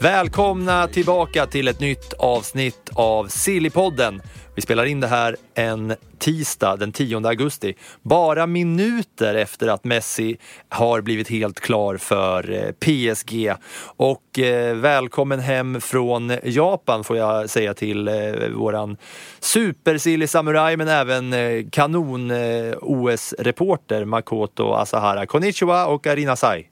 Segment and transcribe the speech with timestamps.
[0.00, 4.22] Välkomna tillbaka till ett nytt avsnitt av Sillypodden.
[4.58, 7.74] Vi spelar in det här en tisdag den 10 augusti.
[8.02, 10.36] Bara minuter efter att Messi
[10.68, 13.52] har blivit helt klar för eh, PSG.
[13.96, 18.14] Och eh, välkommen hem från Japan får jag säga till eh,
[18.54, 18.96] våran
[19.40, 25.26] supersillig samuraj men även eh, kanon-OS-reporter eh, Makoto Asahara.
[25.26, 26.68] Konnichiwa och arinasai.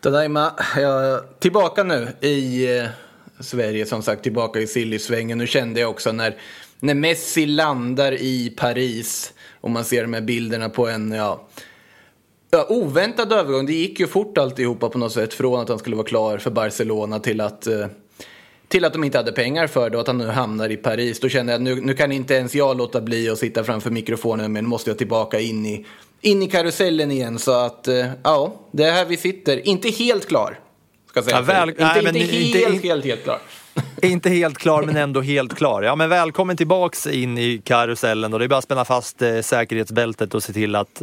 [0.00, 2.84] Tadaima, jag är tillbaka nu i eh,
[3.40, 5.38] Sverige som sagt, tillbaka i Silly-svängen.
[5.38, 6.34] Nu kände jag också när,
[6.80, 11.48] när Messi landar i Paris och man ser de här bilderna på en, ja,
[12.50, 13.66] ja, oväntad övergång.
[13.66, 16.50] Det gick ju fort alltihopa på något sätt från att han skulle vara klar för
[16.50, 17.86] Barcelona till att eh,
[18.68, 21.20] till att de inte hade pengar för det och att han nu hamnar i Paris.
[21.20, 23.90] Då kände jag att nu, nu kan inte ens jag låta bli att sitta framför
[23.90, 25.86] mikrofonen men måste jag tillbaka in i,
[26.20, 27.38] in i karusellen igen.
[27.38, 29.68] Så att eh, ja, det är här vi sitter.
[29.68, 30.58] Inte helt klar.
[31.08, 31.36] Ska säga.
[31.36, 33.38] Ja, väl- inte, nej, inte, men helt, inte- helt, helt, helt klar.
[34.02, 35.82] Inte helt klar men ändå helt klar.
[35.82, 39.40] Ja men välkommen tillbaks in i karusellen och det är bara att spänna fast eh,
[39.40, 41.02] säkerhetsbältet och se till att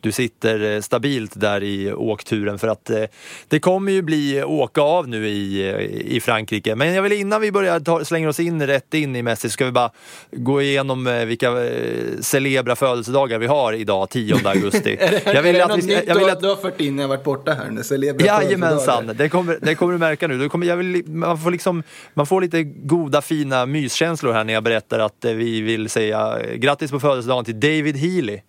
[0.00, 3.02] du sitter eh, stabilt där i åkturen för att eh,
[3.48, 5.76] det kommer ju bli åka av nu i, eh,
[6.16, 6.74] i Frankrike.
[6.74, 9.64] Men jag vill innan vi börjar ta, slänga oss in rätt in i Messi ska
[9.64, 9.90] vi bara
[10.32, 14.98] gå igenom eh, vilka eh, celebra födelsedagar vi har idag 10 augusti.
[15.24, 16.80] jag vill är det att något vi nytt jag vill du, att- du har fört
[16.80, 17.82] in när jag varit borta här?
[17.82, 20.38] Celebra Jajamensan, det kommer, det kommer du märka nu.
[20.38, 21.82] Det kommer, jag vill, man, får liksom,
[22.16, 26.38] man får lite goda fina myskänslor här när jag berättar att eh, vi vill säga
[26.54, 28.40] grattis på födelsedagen till David Healy.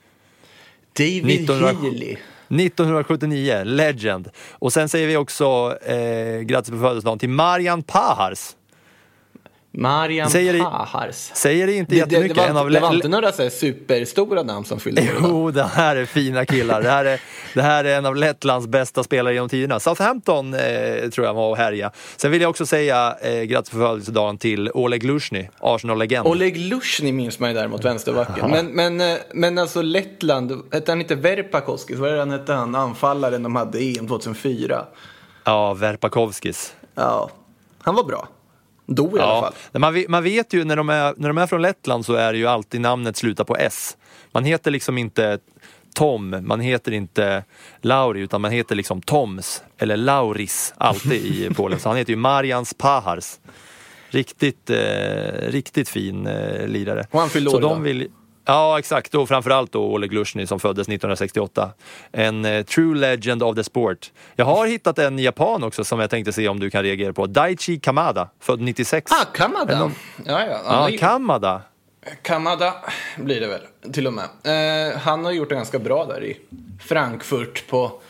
[0.93, 2.11] David 1900 Healy.
[2.11, 4.29] 1979, legend.
[4.51, 8.55] Och sen säger vi också eh, grattis på födelsedagen till Marian Pahars.
[9.71, 11.15] Marian Säger det- Pahars.
[11.15, 12.37] Säger det inte Det, det, det, jättemycket?
[12.37, 15.09] var, en av inte- det var inte några så här superstora namn som fyllde?
[15.21, 16.81] Jo, det här är fina killar.
[16.81, 17.19] Det här är,
[17.53, 19.79] det här är en av Lettlands bästa spelare genom tiderna.
[19.79, 21.91] Southampton eh, tror jag var och härja.
[22.17, 26.27] Sen vill jag också säga eh, grattis på födelsedagen till Oleg Lushny, Arsenal-legend.
[26.27, 28.51] Oleg Lushny minns man ju däremot, vänsterbacken.
[28.51, 31.97] Men, men, eh, men alltså Lettland, hette han inte Verpakoskis?
[31.99, 34.85] Vad är det han hette, han anfallaren de hade i EM 2004?
[35.43, 36.73] Ja, Verpakovskis.
[36.95, 37.29] Ja,
[37.81, 38.27] han var bra.
[38.87, 39.81] Då i alla fall.
[39.81, 42.39] man, man vet ju när de, är, när de är från Lettland så är det
[42.39, 43.97] ju alltid namnet slutar på S.
[44.31, 45.39] Man heter liksom inte
[45.95, 47.43] Tom, man heter inte
[47.81, 51.79] Lauri utan man heter liksom Toms eller Lauris alltid i Polen.
[51.79, 53.39] Så han heter ju Marians Pahars.
[54.09, 54.77] Riktigt, eh,
[55.47, 57.07] riktigt fin eh, lirare.
[57.11, 57.79] Och han fyllde år de idag.
[57.79, 58.07] vill,
[58.47, 59.15] Ja, exakt.
[59.15, 61.71] Och framförallt då Oleg Lushny som föddes 1968.
[62.11, 64.11] En eh, true legend of the sport.
[64.35, 67.25] Jag har hittat en japan också som jag tänkte se om du kan reagera på.
[67.25, 69.11] Daichi Kamada, född 96.
[69.11, 69.91] Ah, Kamada.
[70.25, 70.59] Ja, ja.
[70.65, 71.61] Ja, ja Kamada.
[72.21, 72.73] Kamada
[73.17, 74.25] blir det väl, till och med.
[74.43, 76.37] Eh, han har gjort det ganska bra där i
[76.87, 78.01] Frankfurt på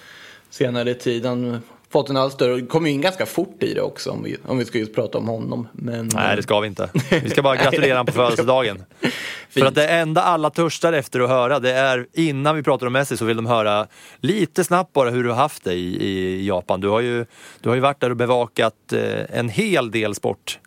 [0.49, 1.25] senare tid.
[1.25, 4.37] Han fått en allt större, kom ju in ganska fort i det också om vi,
[4.45, 5.67] om vi ska just prata om honom.
[5.71, 6.89] Men, Nej, det ska vi inte.
[7.09, 8.83] Vi ska bara gratulera honom på födelsedagen.
[9.49, 12.93] För att det enda alla törstar efter att höra, det är innan vi pratar om
[12.93, 13.87] Messi så vill de höra
[14.19, 16.81] lite snabbt bara hur du har haft det i, i Japan.
[16.81, 17.25] Du har, ju,
[17.61, 20.59] du har ju varit där och bevakat eh, en hel del sport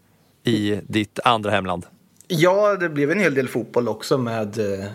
[0.44, 1.86] i ditt andra hemland.
[2.28, 4.86] Ja, det blev en hel del fotboll också med eh,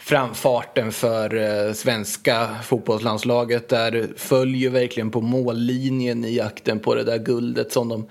[0.00, 3.68] framfarten för eh, svenska fotbollslandslaget.
[3.68, 8.06] Där följer verkligen på mållinjen i jakten på det där guldet som de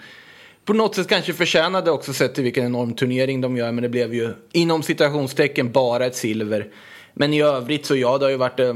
[0.65, 3.71] på något sätt kanske förtjänade också sett till vilken enorm turnering de gör.
[3.71, 6.67] Men det blev ju inom citationstecken bara ett silver.
[7.13, 8.73] Men i övrigt så ja, det har ju varit eh,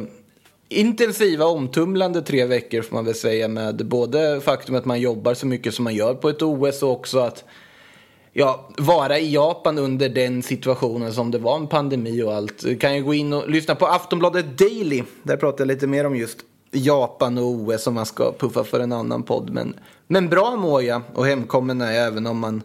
[0.70, 5.46] intensiva, omtumlande tre veckor får man väl säga med både faktum att man jobbar så
[5.48, 7.44] mycket som man gör på ett OS och också att
[8.34, 12.62] ja, vara i Japan under den situationen som det var en pandemi och allt.
[12.62, 15.04] Du kan ju gå in och lyssna på Aftonbladet Daily.
[15.24, 16.38] Där pratar jag lite mer om just
[16.72, 19.50] Japan och OS om man ska puffa för en annan podd.
[19.50, 19.76] Men,
[20.08, 22.62] men bra mår jag och hemkommen är jag även om man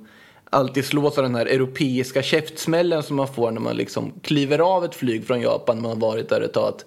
[0.50, 4.84] alltid slås av den här europeiska käftsmällen som man får när man liksom kliver av
[4.84, 5.82] ett flyg från Japan.
[5.82, 6.68] Man har varit där ett tag.
[6.68, 6.84] Att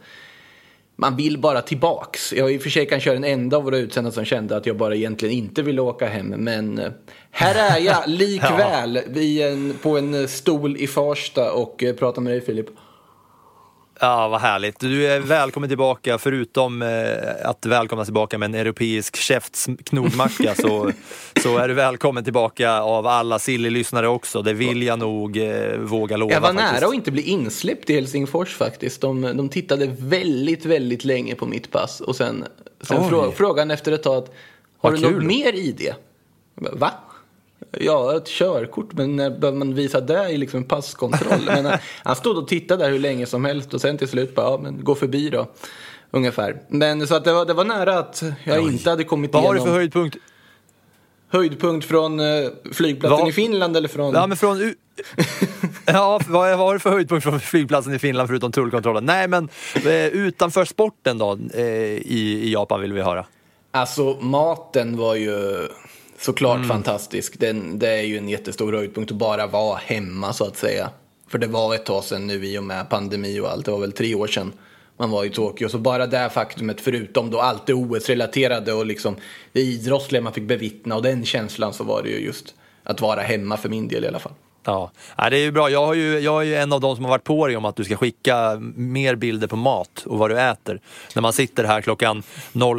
[1.02, 2.34] man vill bara tillbaks.
[2.34, 4.78] Jag i och för sig kanske den enda av våra utsända som kände att jag
[4.78, 6.28] bara egentligen inte ville åka hem.
[6.28, 6.92] Men eh,
[7.32, 12.34] här är jag likväl i en, på en stol i Farsta och eh, pratar med
[12.34, 12.66] dig Filip.
[14.04, 14.80] Ja, vad härligt.
[14.80, 16.90] Du är välkommen tillbaka, förutom eh,
[17.44, 20.92] att välkomna tillbaka med en europeisk käftknogmacka så,
[21.44, 24.42] så är du välkommen tillbaka av alla Silly-lyssnare också.
[24.42, 26.34] Det vill jag nog eh, våga lova.
[26.34, 26.74] Jag var faktiskt.
[26.74, 29.02] nära att inte bli insläppt i Helsingfors faktiskt.
[29.02, 32.46] De, de tittade väldigt, väldigt länge på mitt pass och sen,
[32.82, 34.34] sen frå, frågan efter ett tag att,
[34.78, 35.24] har Vad du något kul.
[35.24, 35.96] mer i det?
[36.56, 36.92] Va?
[37.80, 41.42] Ja, ett körkort, men när behöver man visa det i liksom passkontroll?
[41.46, 41.72] men,
[42.04, 44.60] han- stod och tittade där hur länge som helst och sen till slut bara, ja
[44.64, 45.48] men gå förbi då.
[46.12, 46.62] Ungefär.
[46.68, 49.50] Men så att det var, det var nära att jag inte hade kommit Vad har
[49.54, 49.74] du igenom.
[49.74, 50.18] för höjdpunkt?
[51.30, 52.26] Höjdpunkt från eh,
[52.74, 54.14] flygplatsen Vad- i Finland eller från...
[54.14, 54.62] Ja, men från...
[54.62, 54.76] U-
[55.86, 59.06] ja, vad vad har du för höjdpunkt från flygplatsen i Finland förutom tullkontrollen?
[59.06, 59.50] Nej, men
[59.86, 63.26] eh, utanför sporten då eh, i, i Japan vill vi höra.
[63.72, 65.68] Alltså maten var ju
[66.22, 67.40] såklart fantastisk.
[67.40, 70.90] Den, det är ju en jättestor höjdpunkt att bara vara hemma så att säga.
[71.28, 73.66] För det var ett tag sedan nu i och med pandemi och allt.
[73.66, 74.54] Det var väl tre år sedan
[74.98, 75.70] man var i Tokyo.
[75.70, 79.16] Så bara det faktumet, förutom då allt det OS-relaterade och liksom
[79.52, 83.22] det idrottsliga man fick bevittna och den känslan så var det ju just att vara
[83.22, 84.34] hemma för min del i alla fall.
[84.64, 85.70] Ja, ja, det är ju bra.
[85.70, 87.66] Jag, har ju, jag är ju en av de som har varit på dig om
[87.66, 90.82] att du ska skicka mer bilder på mat och vad du äter.
[91.16, 92.24] När man sitter här klockan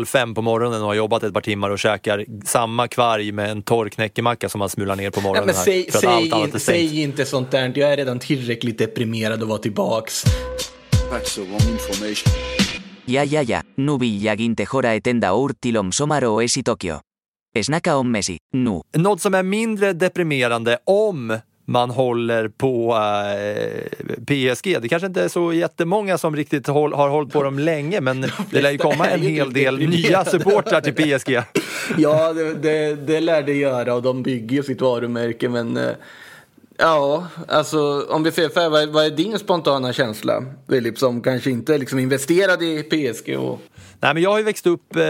[0.06, 3.62] 05 på morgonen och har jobbat ett par timmar och käkar samma kvarg med en
[3.62, 6.60] torr knäckemacka som man smular ner på Ja, morgonen här, säg, för att säg, in,
[6.60, 7.72] säg inte sånt där.
[7.74, 10.24] Jag är redan tillräckligt deprimerad att vara tillbaks.
[11.10, 12.32] That's the wrong information.
[13.04, 16.42] Ja ja ja, nu vill jag inte höra ett enda ord till om sommar och
[16.42, 17.00] OS i Tokyo.
[17.64, 18.80] Snacka om Messi, nu.
[18.96, 21.38] Något som är mindre deprimerande om
[21.72, 23.84] man håller på eh,
[24.26, 24.82] PSG.
[24.82, 28.20] Det kanske inte är så jättemånga som riktigt håll, har hållit på dem länge, men
[28.50, 30.08] det lär ju komma en hel del deprimerade.
[30.08, 31.42] nya supportrar till PSG.
[31.98, 35.48] Ja, det, det, det lär det göra och de bygger ju sitt varumärke.
[35.48, 35.90] Men eh,
[36.76, 41.50] ja, alltså om vi ser för vad, vad är din spontana känsla, Filip, som kanske
[41.50, 43.38] inte är liksom investerad i PSG?
[43.38, 43.60] Och...
[44.00, 45.02] Nej, men jag har ju växt upp eh,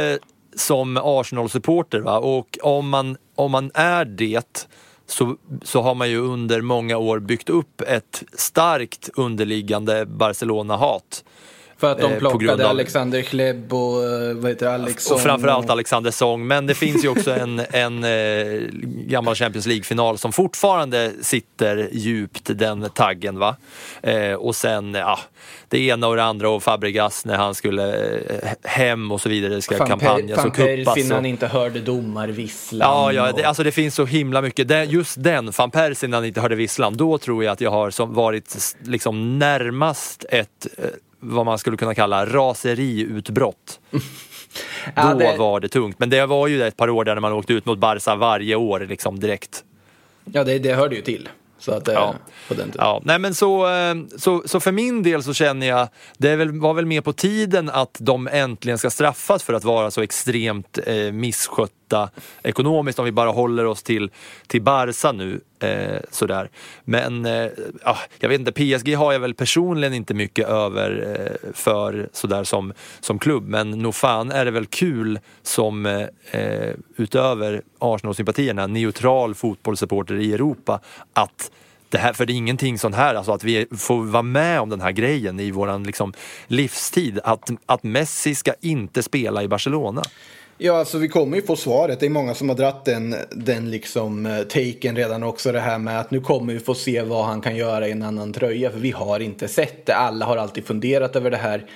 [0.57, 2.19] som Arsenal-supporter va?
[2.19, 4.67] och om man, om man är det
[5.13, 11.25] så, så har man ju under många år byggt upp ett starkt underliggande Barcelona-hat.
[11.83, 15.15] För att de Eh, plockade av- Alexander Klebb och eh, vad heter det, Alexson.
[15.15, 15.71] Och framförallt.
[15.71, 16.47] Alexander Song.
[16.47, 18.61] Men det finns ju också en, en eh,
[19.07, 23.39] gammal Champions League-final som fortfarande sitter djupt, den taggen.
[23.39, 23.57] va.
[24.03, 25.19] Eh, och sen, ja,
[25.69, 28.19] det ena och det andra och Fabregas när han skulle
[28.65, 30.97] hem och så vidare, ska Van, kampanjas Van och kuppas.
[31.11, 32.89] Och- han inte hörde domarvisslan.
[32.91, 34.69] Ja, ja det, alltså det finns så himla mycket.
[34.69, 37.71] Det, just den, van Persie när han inte hörde visslan, då tror jag att jag
[37.71, 40.67] har som varit liksom närmast ett,
[41.23, 43.81] vad man skulle kunna kalla raseriutbrott.
[44.97, 45.99] Ja, Då det- var det tungt.
[45.99, 48.55] Men det var ju ett par år där när man åkte ut mot Barca varje
[48.57, 49.65] år liksom direkt.
[50.25, 51.29] ja det, det hörde ju till.
[51.59, 52.15] Så att, eh, Ja.
[52.49, 52.87] på den tiden.
[52.87, 55.89] Ja, nej men så, eh, så, så för min del så känner jag,
[56.19, 59.91] det väl, var väl mer på tiden att de äntligen ska straffas för att vara
[59.91, 61.73] så extremt eh, misskötta
[62.43, 64.11] ekonomiskt om vi bara håller oss till,
[64.47, 65.41] till Barca nu.
[65.61, 66.51] Eh, sådär.
[66.85, 67.47] Men eh,
[67.83, 72.45] ah, jag vet inte, PSG har jag väl personligen inte mycket över eh, för sådär
[72.45, 73.49] som, som klubb.
[73.49, 80.33] Men nog fan är det väl kul som eh, eh, utöver Arsenal-sympatierna neutral fotbollssupporter i
[80.33, 80.81] Europa
[81.13, 81.51] att
[81.93, 84.69] det här, för det är ingenting sånt här, alltså att vi får vara med om
[84.69, 86.13] den här grejen i våran liksom,
[86.47, 87.21] livstid.
[87.25, 90.03] Att, att Messi ska inte spela i Barcelona.
[90.65, 92.01] Ja, alltså vi kommer ju få svaret.
[92.01, 95.53] Det är många som har dratt den, den liksom eh, taken redan också.
[95.53, 98.03] Det här med att nu kommer vi få se vad han kan göra i en
[98.03, 98.71] annan tröja.
[98.71, 99.95] För vi har inte sett det.
[99.95, 101.67] Alla har alltid funderat över det här.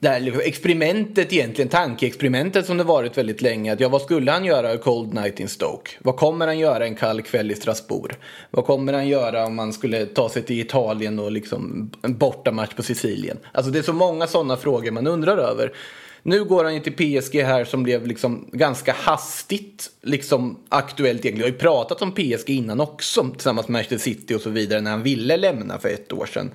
[0.00, 3.72] Det här liksom experimentet egentligen, tankeexperimentet som det varit väldigt länge.
[3.72, 5.90] Att ja, vad skulle han göra i cold night in Stoke?
[5.98, 8.14] Vad kommer han göra en kall kväll i Strasbourg?
[8.50, 12.74] Vad kommer han göra om man skulle ta sig till Italien och liksom en bortamatch
[12.74, 13.38] på Sicilien?
[13.52, 15.72] Alltså det är så många sådana frågor man undrar över.
[16.22, 21.38] Nu går han ju till PSG här som blev liksom ganska hastigt liksom aktuellt egentligen.
[21.38, 24.80] Jag har ju pratat om PSG innan också tillsammans med Manchester City och så vidare
[24.80, 26.50] när han ville lämna för ett år sedan.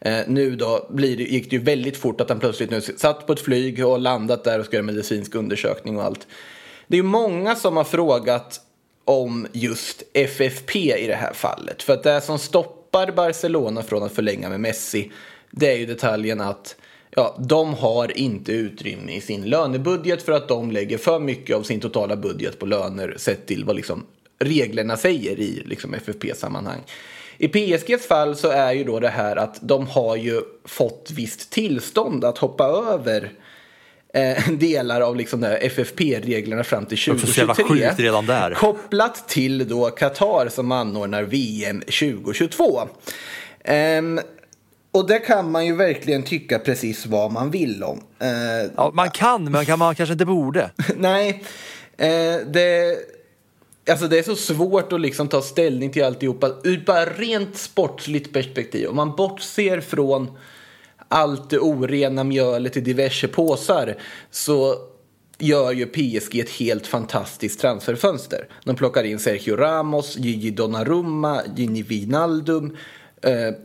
[0.00, 3.26] Eh, nu då blir det, gick det ju väldigt fort att han plötsligt nu satt
[3.26, 6.26] på ett flyg och landat där och ska göra medicinsk undersökning och allt.
[6.86, 8.60] Det är ju många som har frågat
[9.04, 11.82] om just FFP i det här fallet.
[11.82, 15.10] För att det som stoppar Barcelona från att förlänga med Messi
[15.50, 16.76] det är ju detaljen att
[17.14, 21.62] ja, de har inte utrymme i sin lönebudget för att de lägger för mycket av
[21.62, 24.06] sin totala budget på löner sett till vad liksom
[24.38, 26.80] reglerna säger i liksom FFP-sammanhang.
[27.38, 31.50] I PSGs fall så är ju då det här att de har ju fått visst
[31.50, 33.32] tillstånd att hoppa över
[34.14, 37.88] eh, delar av liksom FFP-reglerna fram till Också så jävla 2023.
[37.88, 38.54] sjukt redan där.
[38.54, 42.88] Kopplat till då Qatar som anordnar VM 2022.
[43.64, 44.20] Ehm,
[44.94, 48.00] och det kan man ju verkligen tycka precis vad man vill om.
[48.18, 50.70] Eh, Ja, man kan, men kan man kanske inte borde.
[50.96, 51.44] Nej,
[51.96, 52.96] eh, det,
[53.90, 58.32] alltså det är så svårt att liksom ta ställning till alltihopa ur bara rent sportsligt
[58.32, 58.88] perspektiv.
[58.88, 60.38] Om man bortser från
[61.08, 63.96] allt det orena mjölet i diverse påsar
[64.30, 64.74] så
[65.38, 68.48] gör ju PSG ett helt fantastiskt transferfönster.
[68.64, 72.76] De plockar in Sergio Ramos, Gigi Donnarumma, Gini Wijnaldum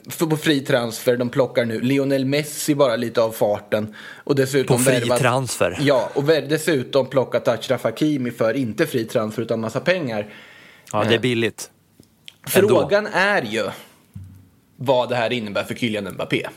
[0.10, 1.18] för på fri transfer.
[1.18, 3.96] De plockar nu Lionel Messi bara lite av farten.
[4.24, 5.78] Och dessutom På fri värvat- transfer.
[5.82, 10.28] Ja, och dessutom plockat Achraf Hakimi för inte fri transfer utan massa pengar.
[10.94, 11.70] Ja, det är billigt.
[12.56, 12.68] Ändå.
[12.68, 13.63] Frågan är ju
[14.75, 16.48] vad det här innebär för Kylian Mbappé.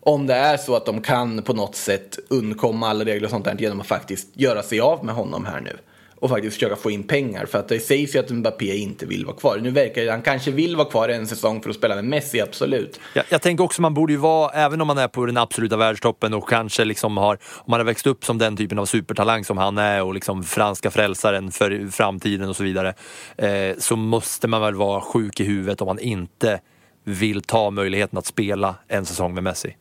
[0.00, 3.44] Om det är så att de kan på något sätt undkomma alla regler och sånt
[3.44, 5.76] där genom att faktiskt göra sig av med honom här nu.
[6.18, 7.46] Och faktiskt försöka få in pengar.
[7.46, 9.58] För att det sägs ju att Mbappé inte vill vara kvar.
[9.62, 12.40] Nu verkar det, han kanske vill vara kvar en säsong för att spela med Messi,
[12.40, 13.00] absolut.
[13.14, 15.76] Jag, jag tänker också man borde ju vara, även om man är på den absoluta
[15.76, 19.44] världstoppen och kanske liksom har, om man har växt upp som den typen av supertalang
[19.44, 22.94] som han är och liksom franska frälsaren för framtiden och så vidare,
[23.36, 26.60] eh, så måste man väl vara sjuk i huvudet om man inte
[27.04, 29.76] vill ta möjligheten att spela en säsong med Messi.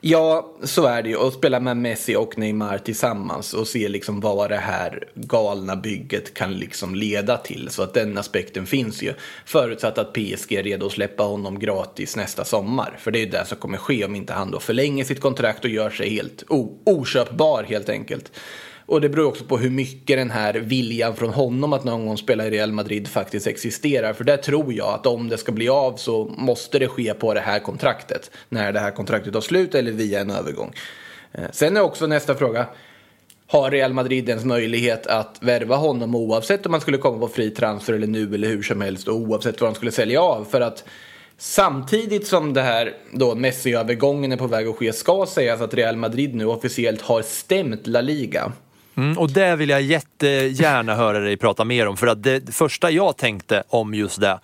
[0.00, 1.16] Ja, så är det ju.
[1.16, 6.34] Och spela med Messi och Neymar tillsammans och se liksom vad det här galna bygget
[6.34, 7.68] kan liksom leda till.
[7.70, 9.12] Så att den aspekten finns ju.
[9.44, 12.96] Förutsatt att PSG är redo att släppa honom gratis nästa sommar.
[12.98, 15.64] För det är ju det som kommer ske om inte han då förlänger sitt kontrakt
[15.64, 18.32] och gör sig helt o- oköpbar helt enkelt.
[18.88, 22.18] Och det beror också på hur mycket den här viljan från honom att någon gång
[22.18, 24.12] spela i Real Madrid faktiskt existerar.
[24.12, 27.34] För där tror jag att om det ska bli av så måste det ske på
[27.34, 28.30] det här kontraktet.
[28.48, 30.72] När det här kontraktet tar slut eller via en övergång.
[31.32, 32.66] Eh, sen är också nästa fråga.
[33.46, 37.50] Har Real Madrid ens möjlighet att värva honom oavsett om han skulle komma på fri
[37.50, 40.44] transfer eller nu eller hur som helst och oavsett vad de skulle sälja av?
[40.44, 40.84] För att
[41.38, 45.96] samtidigt som det här då Messi-övergången är på väg att ske ska sägas att Real
[45.96, 48.52] Madrid nu officiellt har stämt La Liga.
[48.98, 51.96] Mm, och det vill jag jättegärna höra dig prata mer om.
[51.96, 54.38] För att det, första jag tänkte om just det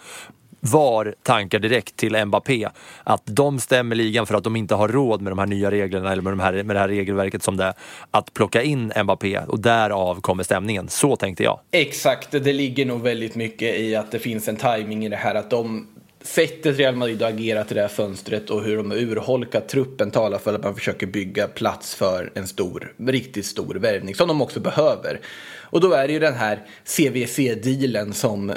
[0.61, 2.69] var tankar direkt till Mbappé.
[3.05, 6.13] Att de stämmer ligan för att de inte har råd med de här nya reglerna
[6.13, 7.75] eller med, de här, med det här regelverket som det är.
[8.11, 10.89] Att plocka in Mbappé och därav kommer stämningen.
[10.89, 11.61] Så tänkte jag.
[11.71, 15.35] Exakt, det ligger nog väldigt mycket i att det finns en timing i det här
[15.35, 15.87] att de
[16.25, 20.11] sättet Real Madrid har agerat i det här fönstret och hur de har urholkat truppen
[20.11, 24.43] talar för att man försöker bygga plats för en stor, riktigt stor värvning som de
[24.43, 25.21] också behöver.
[25.75, 28.57] Och då är det ju den här CVC-dealen som eh,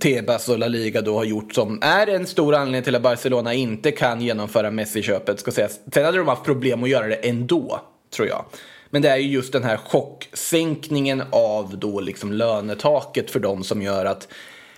[0.00, 3.54] Tebas och La Liga då har gjort som är en stor anledning till att Barcelona
[3.54, 5.40] inte kan genomföra Messi-köpet.
[5.40, 5.80] Ska sägas.
[5.92, 7.80] Sen hade de haft problem att göra det ändå,
[8.14, 8.44] tror jag.
[8.90, 13.82] Men det är ju just den här chocksänkningen av då liksom lönetaket för dem som
[13.82, 14.28] gör att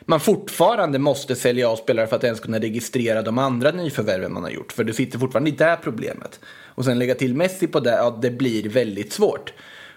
[0.06, 4.42] man fortfarande måste sälja av spelare för att ens kunna registrera de andra nyförvärven man
[4.42, 4.72] har gjort.
[4.72, 6.40] För du sitter fortfarande i det problemet.
[6.74, 9.52] Och sen lägga till Messi på det, ja det blir väldigt svårt.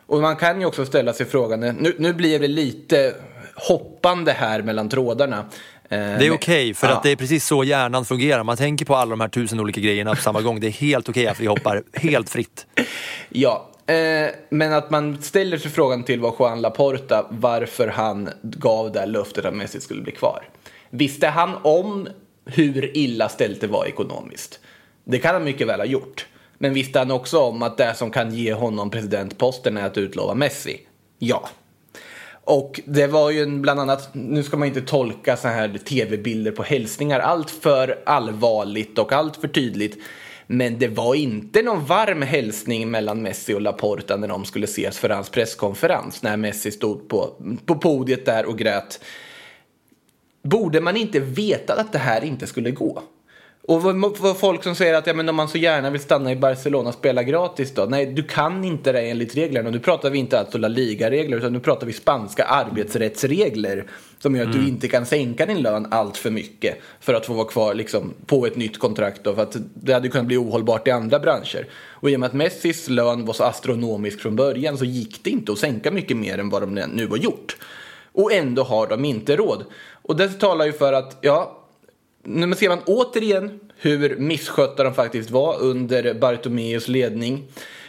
[0.08, 3.16] Och man kan ju också ställa sig frågan, nu, nu blir det lite
[3.56, 5.46] hoppande här mellan trådarna.
[5.90, 8.44] Det är okej, för att det är precis så hjärnan fungerar.
[8.44, 10.60] Man tänker på alla de här tusen olika grejerna på samma gång.
[10.60, 12.68] Det är helt okej att vi hoppar helt fritt.
[13.30, 18.92] Ja, eh, men att man ställer sig frågan till vad Juan Laporta, varför han gav
[18.92, 20.50] det här löftet att Messi skulle bli kvar.
[20.89, 22.08] Visste han om
[22.46, 24.60] hur illa ställt det var ekonomiskt?
[25.04, 26.27] Det kan han mycket väl ha gjort.
[26.58, 30.34] Men visste han också om att det som kan ge honom presidentposten är att utlova
[30.34, 30.82] Messi?
[31.20, 31.50] Ja.
[32.44, 36.51] Och det var ju en, bland annat, nu ska man inte tolka så här tv-bilder
[36.51, 39.98] på hälsningar allt för allvarligt och allt för tydligt.
[40.48, 44.98] Men det var inte någon varm hälsning mellan Messi och Laporta när de skulle ses
[44.98, 46.24] för hans presskonferens.
[46.24, 47.34] När Messi stod på,
[47.66, 49.00] på podiet där och grät.
[50.44, 53.04] Borde man inte veta att det här inte skulle gå?
[53.68, 56.32] Och vad, vad folk som säger att ja, men om man så gärna vill stanna
[56.32, 57.86] i Barcelona och spela gratis då?
[57.86, 59.70] Nej, du kan inte det enligt reglerna.
[59.70, 63.86] Nu pratar vi inte alltså La Liga-regler utan nu pratar vi spanska arbetsrättsregler
[64.20, 67.34] som gör att du inte kan sänka din lön allt för mycket för att få
[67.34, 69.24] vara kvar liksom, på ett nytt kontrakt.
[69.24, 71.68] Då, för att det hade kunnat bli ohållbart i andra branscher.
[71.90, 75.30] Och i och med att Messis lön var så astronomisk från början så gick det
[75.30, 77.58] inte att sänka mycket mer än vad de nu har gjort.
[78.12, 79.66] Och ändå har de inte råd.
[80.02, 81.65] Och det talar ju för att, ja,
[82.25, 87.44] nu ser man återigen hur misskötta de faktiskt var under Bartomeus ledning.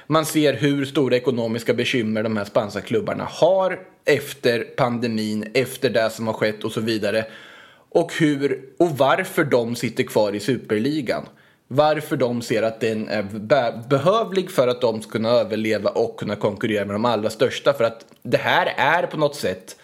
[0.07, 6.11] Man ser hur stora ekonomiska bekymmer de här spanska klubbarna har efter pandemin, efter det
[6.11, 7.25] som har skett och så vidare.
[7.91, 11.23] Och hur och varför de sitter kvar i superligan.
[11.69, 16.37] Varför de ser att den är behövlig för att de ska kunna överleva och kunna
[16.37, 17.73] konkurrera med de allra största.
[17.73, 19.77] För att det här är på något sätt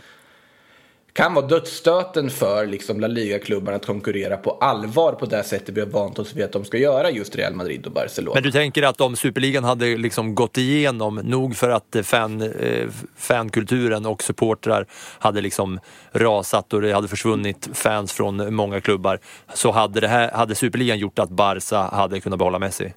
[1.12, 5.80] kan vara dödsstöten för liksom La Liga-klubbarna att konkurrera på allvar på det sättet vi
[5.80, 8.34] har vant oss vid att de ska göra just Real Madrid och Barcelona.
[8.34, 12.88] Men du tänker att om Superligan hade liksom gått igenom, nog för att fan, eh,
[13.16, 14.86] fankulturen och supportrar
[15.18, 15.80] hade liksom
[16.12, 19.18] rasat och det hade försvunnit fans från många klubbar,
[19.54, 22.92] så hade, det här, hade Superligan gjort att Barca hade kunnat behålla Messi?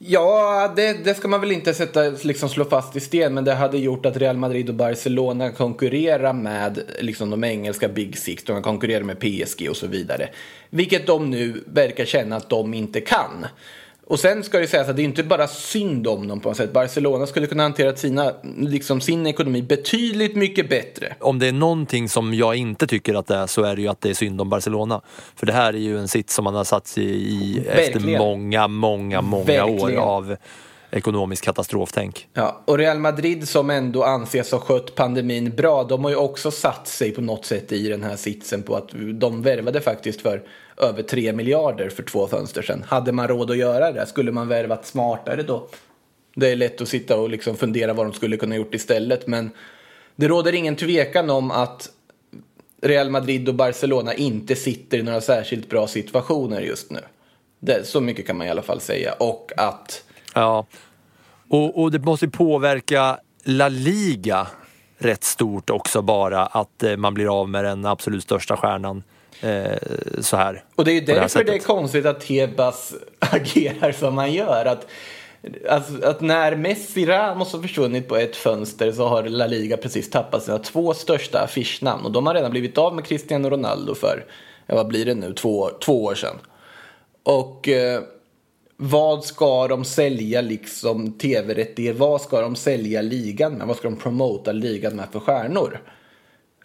[0.00, 3.54] Ja, det, det, ska man väl inte sätta, liksom slå fast i sten, men det
[3.54, 8.62] hade gjort att Real Madrid och Barcelona konkurrerar med liksom, de engelska Big Six, de
[8.62, 10.28] konkurrerar med PSG och så vidare.
[10.70, 13.46] Vilket de nu verkar känna att de inte kan.
[14.08, 16.56] Och sen ska det sägas att det är inte bara synd om dem på något
[16.56, 16.72] sätt.
[16.72, 21.14] Barcelona skulle kunna hantera sina, liksom sin ekonomi betydligt mycket bättre.
[21.20, 23.88] Om det är någonting som jag inte tycker att det är så är det ju
[23.88, 25.00] att det är synd om Barcelona.
[25.36, 28.68] För det här är ju en sitt som man har satt sig i efter många,
[28.68, 29.98] många, många Verkligen.
[29.98, 30.36] år av
[30.90, 32.28] ekonomisk katastroftänk.
[32.34, 36.50] Ja, och Real Madrid som ändå anses ha skött pandemin bra, de har ju också
[36.50, 40.42] satt sig på något sätt i den här sitsen på att de värvade faktiskt för
[40.76, 42.84] över 3 miljarder för två fönster sedan.
[42.88, 44.06] Hade man råd att göra det?
[44.06, 45.68] Skulle man värvat smartare då?
[46.34, 49.50] Det är lätt att sitta och liksom fundera vad de skulle kunna gjort istället, men
[50.16, 51.90] det råder ingen tvekan om att
[52.82, 57.00] Real Madrid och Barcelona inte sitter i några särskilt bra situationer just nu.
[57.60, 59.12] Det, så mycket kan man i alla fall säga.
[59.12, 60.04] Och att...
[60.38, 60.66] Ja,
[61.48, 64.46] och, och det måste påverka La Liga
[64.98, 69.02] rätt stort också bara att eh, man blir av med den absolut största stjärnan
[69.40, 69.78] eh,
[70.20, 70.64] så här.
[70.74, 74.64] Och det är ju därför det, det är konstigt att Tebas agerar som han gör.
[74.66, 74.86] Att,
[75.68, 80.10] alltså, att när Messi Ramos har försvunnit på ett fönster så har La Liga precis
[80.10, 82.04] tappat sina två största affischnamn.
[82.04, 84.24] Och de har redan blivit av med Cristiano Ronaldo för,
[84.66, 86.36] vad blir det nu, två, två år sedan.
[87.22, 88.02] Och eh,
[88.80, 91.98] vad ska de sälja liksom tv-rättigheter?
[91.98, 93.66] Vad ska de sälja ligan med?
[93.66, 95.80] Vad ska de promota ligan med för stjärnor?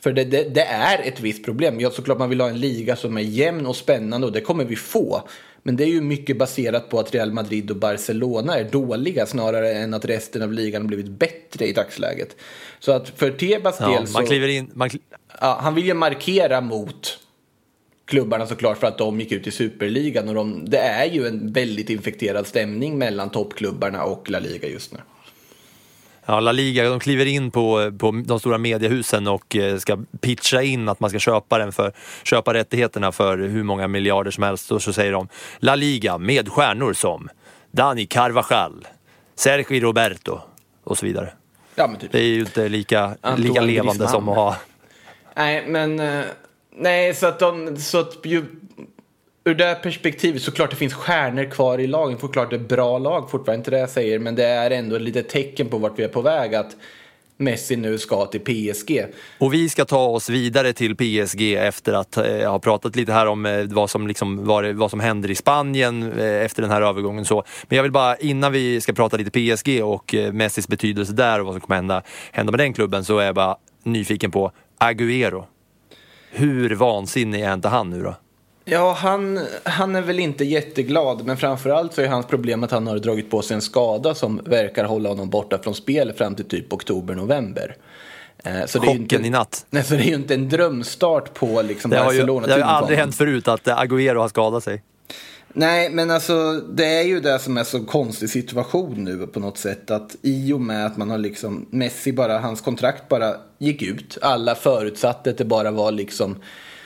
[0.03, 1.79] För det, det, det, är ett visst problem.
[1.79, 4.65] Ja, såklart man vill ha en liga som är jämn och spännande och det kommer
[4.65, 5.27] vi få.
[5.63, 9.73] Men det är ju mycket baserat på att Real Madrid och Barcelona är dåliga snarare
[9.73, 12.35] än att resten av ligan har blivit bättre i dagsläget.
[12.79, 14.13] Så att för Tebas ja, del så...
[14.13, 14.89] Man kliver in, man
[15.41, 17.19] ja, han vill ju markera mot
[18.13, 20.29] klubbarna såklart för att de gick ut i superligan.
[20.29, 24.93] Och de, det är ju en väldigt infekterad stämning mellan toppklubbarna och La Liga just
[24.93, 24.99] nu.
[26.25, 30.61] Ja, La Liga, de kliver in på, på de stora mediehusen och eh, ska pitcha
[30.61, 34.71] in att man ska köpa, den för, köpa rättigheterna för hur många miljarder som helst.
[34.71, 37.29] Och så säger de La Liga med stjärnor som
[37.71, 38.87] Dani Carvajal,
[39.35, 40.39] Sergi Roberto
[40.83, 41.33] och så vidare.
[41.75, 42.11] Ja, typ.
[42.11, 44.09] Det är ju inte lika, lika levande Griezmann.
[44.09, 44.55] som att ha...
[45.35, 46.23] Nej, men...
[46.75, 47.77] Nej, så att de...
[47.77, 48.45] Så att ju,
[49.45, 52.19] ur det perspektivet såklart det finns stjärnor kvar i lagen.
[52.19, 54.19] Såklart det är bra lag fortfarande, inte det jag säger.
[54.19, 56.55] Men det är ändå ett litet tecken på vart vi är på väg.
[56.55, 56.75] att
[57.37, 59.05] Messi nu ska till PSG.
[59.37, 63.25] Och vi ska ta oss vidare till PSG efter att eh, ha pratat lite här
[63.25, 66.81] om eh, vad, som liksom, vad, vad som händer i Spanien eh, efter den här
[66.81, 67.25] övergången.
[67.25, 67.43] Så.
[67.67, 71.39] Men jag vill bara, innan vi ska prata lite PSG och eh, Messis betydelse där
[71.39, 74.51] och vad som kommer hända, hända med den klubben så är jag bara nyfiken på
[74.79, 75.43] Agüero.
[76.35, 78.15] Hur vansinnig är inte han nu då?
[78.65, 82.87] Ja, han, han är väl inte jätteglad, men framförallt så är hans problem att han
[82.87, 86.45] har dragit på sig en skada som verkar hålla honom borta från spel fram till
[86.45, 87.75] typ oktober-november.
[88.43, 89.65] Eh, så det Chocken inte, i natt.
[89.69, 92.41] Nej, så det är ju inte en drömstart på liksom det Barcelona.
[92.41, 94.83] Har ju, det har aldrig hänt förut att Agüero har skadat sig.
[95.55, 99.57] Nej, men alltså det är ju det som är så konstig situation nu på något
[99.57, 99.91] sätt.
[99.91, 104.17] Att i och med att man har liksom, Messi bara, hans kontrakt bara gick ut.
[104.21, 106.35] Alla förutsatte att det bara var liksom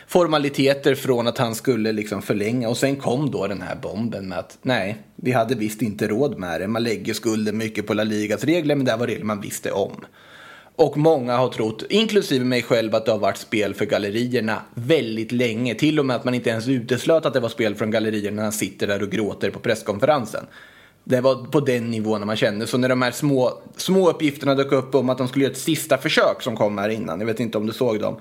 [0.08, 2.70] formaliteter från att han skulle liksom förlänga.
[2.70, 6.38] Och sen kom då den här bomben med att nej, vi hade visst inte råd
[6.38, 6.68] med det.
[6.68, 10.06] Man lägger skulden mycket på La Ligas regler, men det var regler man visste om.
[10.78, 15.32] Och många har trott, inklusive mig själv, att det har varit spel för gallerierna väldigt
[15.32, 15.76] länge.
[15.76, 18.44] Till och med att man inte ens uteslöt att det var spel från gallerierna när
[18.44, 20.46] han sitter där och gråter på presskonferensen.
[21.04, 22.68] Det var på den nivån man kände.
[22.68, 25.60] Så när de här små, små uppgifterna dök upp om att de skulle göra ett
[25.60, 28.16] sista försök som kom här innan, jag vet inte om du såg dem.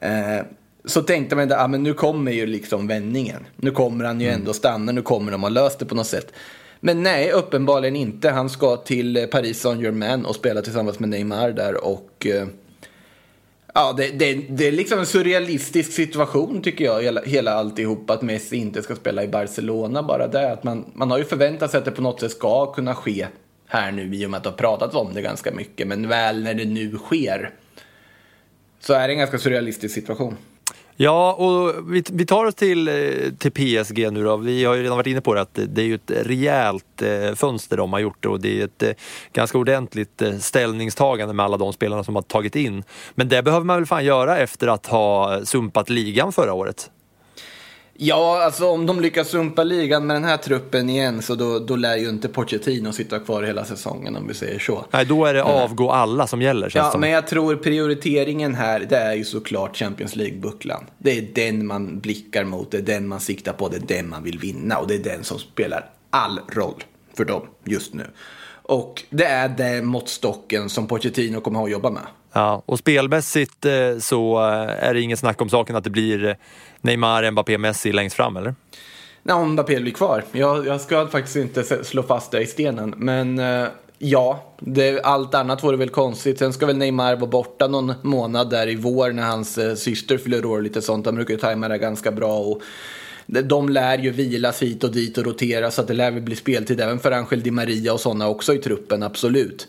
[0.00, 0.46] Eh,
[0.84, 3.46] så tänkte man att ah, nu kommer ju liksom vändningen.
[3.56, 4.40] Nu kommer han ju mm.
[4.40, 6.32] ändå stanna, nu kommer de ha löst det på något sätt.
[6.84, 8.30] Men nej, uppenbarligen inte.
[8.30, 11.84] Han ska till eh, Paris Saint-Germain och spela tillsammans med Neymar där.
[11.84, 12.46] Och eh,
[13.74, 18.10] ja, det, det, det, är liksom en surrealistisk situation tycker jag, hela, hela alltihop.
[18.10, 20.52] Att Messi inte ska spela i Barcelona, bara det.
[20.52, 23.26] Att man, man har ju förväntat sig att det på något sätt ska kunna ske
[23.66, 25.86] här nu i och med att det har pratats om det ganska mycket.
[25.86, 27.50] Men väl när det nu sker
[28.80, 30.36] så är det en ganska surrealistisk situation.
[30.96, 32.94] Ja, och vi, vi tar oss till, eh,
[33.38, 34.36] till PSG nu då.
[34.36, 37.34] Vi har ju redan varit inne på det att det är ju ett rejält eh,
[37.34, 38.90] fönster de har gjort och det är ett eh,
[39.32, 42.84] ganska ordentligt eh, ställningstagande med alla de spelarna som har tagit in.
[43.14, 46.90] Men det behöver man väl fan göra efter att ha sumpat ligan förra året?
[48.04, 51.76] Ja, alltså om de lyckas sumpa ligan med den här truppen igen så då, då
[51.76, 54.84] lär ju inte Pochettino sitta kvar hela säsongen om vi säger så.
[54.90, 56.72] Nej, då är det avgå alla som gäller.
[56.74, 57.00] Ja, som.
[57.00, 60.84] men jag tror prioriteringen här, det är ju såklart Champions League-bucklan.
[60.98, 64.08] Det är den man blickar mot, det är den man siktar på, det är den
[64.08, 66.84] man vill vinna och det är den som spelar all roll
[67.16, 68.06] för dem just nu.
[68.62, 72.02] Och det är den måttstocken som Pochettino kommer att jobba med.
[72.32, 76.26] Ja, och spelmässigt eh, så eh, är det ingen snack om saken att det blir
[76.26, 76.34] eh,
[76.82, 78.54] Neymar, Mbappé, Messi längst fram, eller?
[79.22, 80.24] Nej, om Mbappé blir kvar.
[80.32, 83.66] Jag, jag ska faktiskt inte slå fast det i stenen, men eh,
[83.98, 86.38] ja, det, allt annat vore väl konstigt.
[86.38, 90.18] Sen ska väl Neymar vara borta någon månad där i vår när hans eh, syster
[90.18, 91.06] fyller år och lite sånt.
[91.06, 92.38] Han brukar ju tajma det ganska bra.
[92.38, 92.62] Och
[93.26, 96.36] de lär ju vilas hit och dit och rotera så att det lär väl bli
[96.36, 99.68] speltid även för Angel Di Maria och sådana också i truppen, absolut.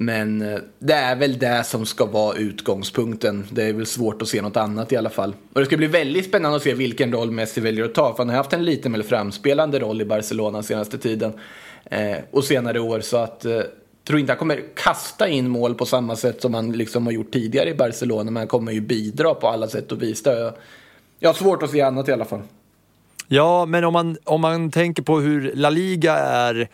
[0.00, 3.46] Men eh, det är väl det som ska vara utgångspunkten.
[3.50, 5.34] Det är väl svårt att se något annat i alla fall.
[5.52, 8.12] Och det ska bli väldigt spännande att se vilken roll Messi väljer att ta.
[8.12, 11.32] För han har haft en lite mer framspelande roll i Barcelona senaste tiden.
[11.84, 13.00] Eh, och senare år.
[13.00, 13.60] Så att eh,
[14.06, 17.32] tror inte han kommer kasta in mål på samma sätt som han liksom har gjort
[17.32, 18.30] tidigare i Barcelona.
[18.30, 20.22] Men han kommer ju bidra på alla sätt och vis.
[21.18, 22.42] Jag har svårt att se annat i alla fall.
[23.30, 26.68] Ja, men om man, om man tänker på hur La Liga är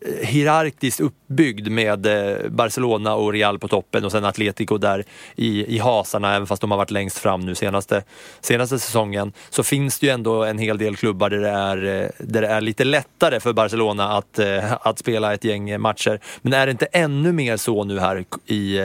[0.00, 5.04] eh, hierarkiskt uppbyggd med eh, Barcelona och Real på toppen och sen Atletico där
[5.36, 8.02] i, i hasarna, även fast de har varit längst fram nu senaste,
[8.40, 12.08] senaste säsongen, så finns det ju ändå en hel del klubbar där det är, eh,
[12.18, 14.38] där det är lite lättare för Barcelona att,
[14.80, 16.20] att spela ett gäng matcher.
[16.42, 18.78] Men är det inte ännu mer så nu här i,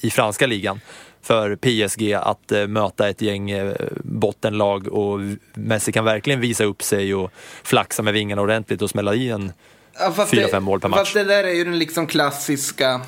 [0.00, 0.80] i franska ligan?
[1.22, 5.20] För PSG att eh, möta ett gäng eh, bottenlag och
[5.54, 7.30] Messi kan verkligen visa upp sig och
[7.62, 9.52] flaxa med vingarna ordentligt och smälla i en
[9.98, 10.98] ja, fyra, fem mål per match.
[10.98, 13.00] Fast det där är ju den liksom klassiska,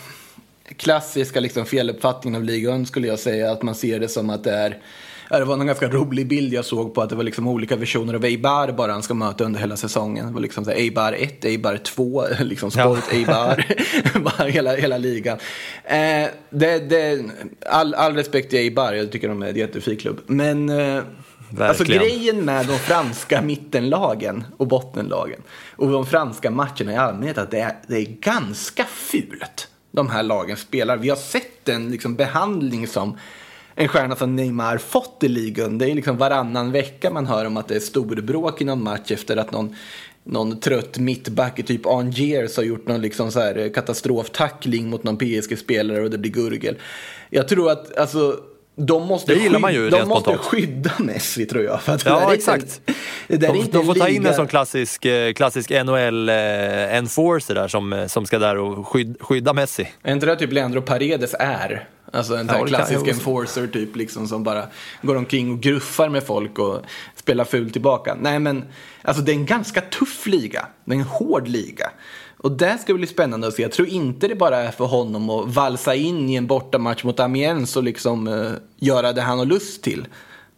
[0.77, 3.51] klassiska liksom feluppfattningen av ligan skulle jag säga.
[3.51, 4.79] Att man ser det som att det är
[5.29, 8.15] det var en ganska rolig bild jag såg på att det var liksom olika versioner
[8.15, 10.27] av Eibar bara han ska möta under hela säsongen.
[10.27, 13.17] Det var liksom så här, Eibar 1, Eibar 2, liksom Sport ja.
[13.17, 13.65] Eibar,
[14.49, 15.39] hela, hela ligan.
[15.85, 17.25] Eh, det, det,
[17.67, 20.21] all, all respekt till Eibar, jag tycker de är en jättefin klubb.
[20.27, 21.03] Men eh,
[21.59, 25.43] Alltså grejen med de franska mittenlagen och bottenlagen
[25.77, 30.23] och de franska matcherna i allmänhet att det är, det är ganska fult de här
[30.23, 30.97] lagen spelar.
[30.97, 33.19] Vi har sett en liksom, behandling som
[33.75, 35.79] en stjärna som Neymar fått i ligan.
[35.79, 39.11] Det är liksom varannan vecka man hör om att det är storbråk i någon match
[39.11, 39.77] efter att någon,
[40.25, 45.19] någon trött mittback i typ Angers har gjort någon liksom så här katastroftackling mot någon
[45.19, 46.77] PSG-spelare och det blir gurgel.
[47.31, 48.41] Jag tror att alltså
[48.77, 51.83] de måste, det gillar man ju de måste skydda Messi tror jag.
[51.83, 52.81] För ja, exakt.
[53.27, 57.93] En, de, de får ta in en sån klassisk, eh, klassisk NHL-enforcer eh, där som,
[57.93, 58.87] eh, som ska där och
[59.21, 59.89] skydda Messi.
[60.03, 61.89] Är inte det typ Leandro Paredes är?
[62.15, 64.67] Alltså en ja, klassisk enforcer typ liksom som bara
[65.03, 66.81] går omkring och gruffar med folk och
[67.17, 68.17] spelar fult tillbaka.
[68.21, 68.65] Nej men,
[69.03, 70.67] alltså det är en ganska tuff liga.
[70.85, 71.91] Det är en hård liga.
[72.37, 73.63] Och det ska bli spännande att se.
[73.63, 77.21] Jag tror inte det bara är för honom att valsa in i en bortamatch mot
[77.21, 80.07] Amiens och liksom uh, göra det han har lust till.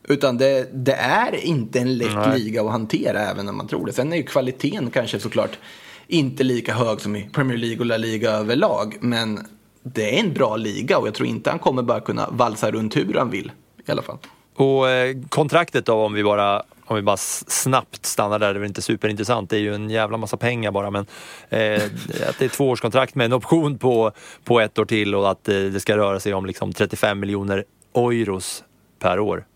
[0.08, 2.38] Utan det, det är inte en lätt Nej.
[2.38, 3.92] liga att hantera även när man tror det.
[3.92, 5.58] Sen är ju kvaliteten kanske såklart
[6.06, 8.96] inte lika hög som i Premier League och La Liga överlag.
[9.00, 9.46] Men
[9.94, 12.96] det är en bra liga och jag tror inte han kommer bara kunna valsa runt
[12.96, 13.52] hur han vill
[13.86, 14.18] i alla fall.
[14.54, 18.60] Och eh, kontraktet då om vi bara om vi bara snabbt stannar där, det är
[18.60, 21.06] väl inte superintressant, det är ju en jävla massa pengar bara men
[21.48, 21.82] eh,
[22.28, 24.12] att det är tvåårskontrakt med en option på,
[24.44, 27.64] på ett år till och att eh, det ska röra sig om liksom 35 miljoner
[27.94, 28.64] euros
[28.98, 29.46] per år.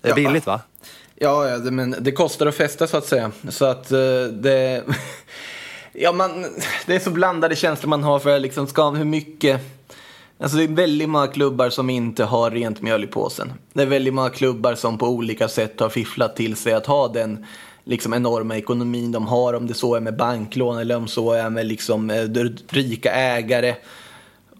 [0.00, 0.14] Det är ja.
[0.14, 0.60] billigt va?
[1.14, 3.32] Ja, men det kostar att festa så att säga.
[3.48, 3.98] Så att eh,
[4.32, 4.84] det...
[5.92, 6.46] ja, man,
[6.86, 9.60] det är så blandade känslor man har för liksom, ska, hur mycket
[10.42, 13.52] Alltså det är väldigt många klubbar som inte har rent mjöl i påsen.
[13.72, 17.08] Det är väldigt många klubbar som på olika sätt har fifflat till sig att ha
[17.08, 17.46] den
[17.84, 19.54] liksom enorma ekonomin de har.
[19.54, 22.28] Om det så är med banklån eller om så är med liksom, eh,
[22.68, 23.74] rika ägare.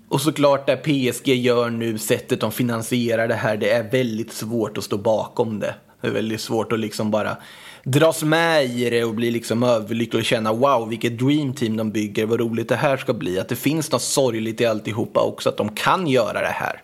[0.08, 4.78] Och såklart det PSG gör nu, sättet de finansierar det här, det är väldigt svårt
[4.78, 5.74] att stå bakom det.
[6.00, 7.36] Det är väldigt svårt att liksom bara
[7.84, 12.26] dras med i det och bli liksom överlycklig och känna wow vilket dreamteam de bygger,
[12.26, 13.38] vad roligt det här ska bli.
[13.38, 16.82] Att det finns något sorgligt i alltihopa också, att de kan göra det här.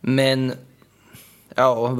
[0.00, 0.52] Men
[1.58, 1.96] Ja,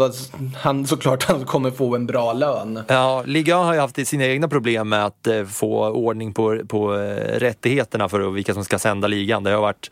[0.57, 2.81] han, såklart han kommer få en bra lön.
[2.89, 6.95] Ja, ligan har ju haft sina egna problem med att eh, få ordning på, på
[6.95, 9.43] eh, rättigheterna för vilka som ska sända ligan.
[9.43, 9.91] Det har varit,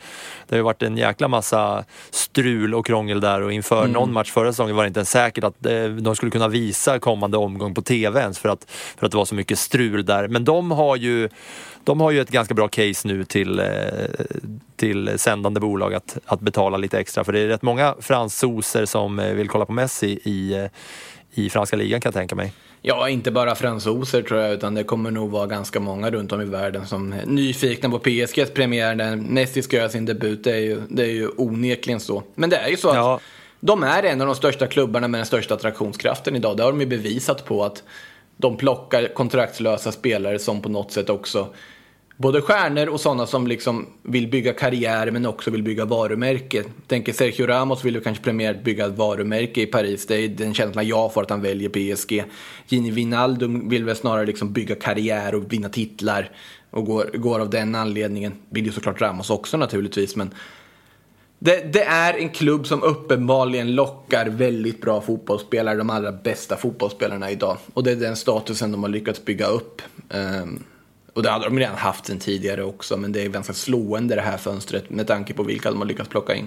[0.48, 4.30] det har ju varit en jäkla massa strul och krångel där och inför någon match
[4.30, 7.74] förra säsongen var det inte ens säkert att eh, de skulle kunna visa kommande omgång
[7.74, 10.28] på TV ens för att, för att det var så mycket strul där.
[10.28, 11.28] Men de har ju,
[11.84, 13.66] de har ju ett ganska bra case nu till, eh,
[14.76, 19.18] till sändande bolag att, att betala lite extra för det är rätt många fransoser som
[19.18, 20.66] eh, vill kolla på Messi i, eh,
[21.34, 22.52] i franska ligan kan jag tänka mig.
[22.82, 26.40] Ja, inte bara fransoser tror jag, utan det kommer nog vara ganska många runt om
[26.40, 30.44] i världen som är nyfikna på PSGs premiär när Messi ska göra sin debut.
[30.44, 32.22] Det är ju, det är ju onekligen så.
[32.34, 33.20] Men det är ju så att Ja.
[33.60, 36.56] de är en av de största klubbarna med den största attraktionskraften idag.
[36.56, 37.82] Det har de ju bevisat på att
[38.36, 41.48] de plockar kontraktslösa spelare som på något sätt också
[42.16, 46.64] Både stjärnor och sådana som liksom vill bygga karriär men också vill bygga varumärke.
[46.86, 50.06] Tänker Sergio Ramos vill ju kanske primärt bygga ett varumärke i Paris.
[50.06, 52.24] Det är den känslan jag får att han väljer PSG.
[52.68, 56.30] Gini Wijnaldum vill väl snarare liksom bygga karriär och vinna titlar.
[56.70, 58.32] Och går, går av den anledningen.
[58.48, 60.30] Vill ju såklart Ramos också naturligtvis men
[61.38, 67.30] det, det är en klubb som uppenbarligen lockar väldigt bra fotbollsspelare, de allra bästa fotbollsspelarna
[67.30, 67.56] idag.
[67.74, 69.82] Och det är den statusen de har lyckats bygga upp.
[70.08, 70.64] Um,
[71.14, 74.20] och det hade de redan haft sen tidigare också, men det är ganska slående det
[74.22, 76.46] här fönstret med tanke på vilka de har lyckats plocka in.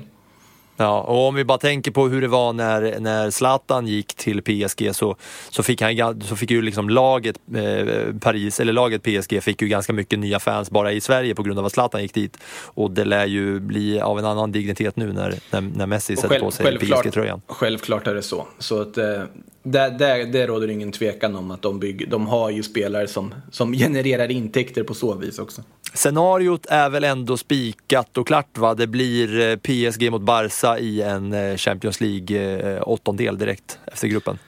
[0.79, 4.41] Ja, och om vi bara tänker på hur det var när, när Zlatan gick till
[4.41, 5.15] PSG så,
[5.49, 9.67] så fick, han, så fick ju liksom laget eh, Paris, eller laget PSG fick ju
[9.67, 12.37] ganska mycket nya fans bara i Sverige på grund av att Zlatan gick dit.
[12.63, 16.19] Och det lär ju bli av en annan dignitet nu när, när, när Messi Och
[16.19, 17.41] sätter själv- på sig PSG-tröjan.
[17.47, 18.47] Självklart är det så.
[18.59, 19.23] Så att eh,
[19.71, 23.33] det, det, det råder ingen tvekan om att de, bygger, de har ju spelare som,
[23.51, 25.61] som genererar intäkter på så vis också.
[25.93, 28.73] Scenariot är väl ändå spikat och klart va?
[28.73, 32.37] Det blir eh, PSG mot Barca i en eh, Champions League
[32.75, 34.39] eh, åttondel direkt efter gruppen.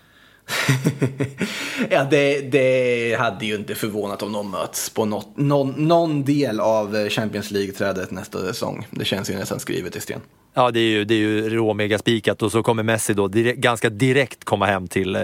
[1.90, 6.60] ja, det, det hade ju inte förvånat om de möts på något, någon, någon del
[6.60, 8.88] av Champions League-trädet nästa säsong.
[8.92, 10.22] Det känns ju nästan skrivet i sten.
[10.54, 13.56] Ja, det är ju, det är ju råmega spikat och så kommer Messi då dire-
[13.56, 15.22] ganska direkt komma hem till, eh,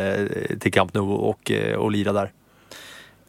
[0.60, 2.32] till Camp Nou och, eh, och lira där.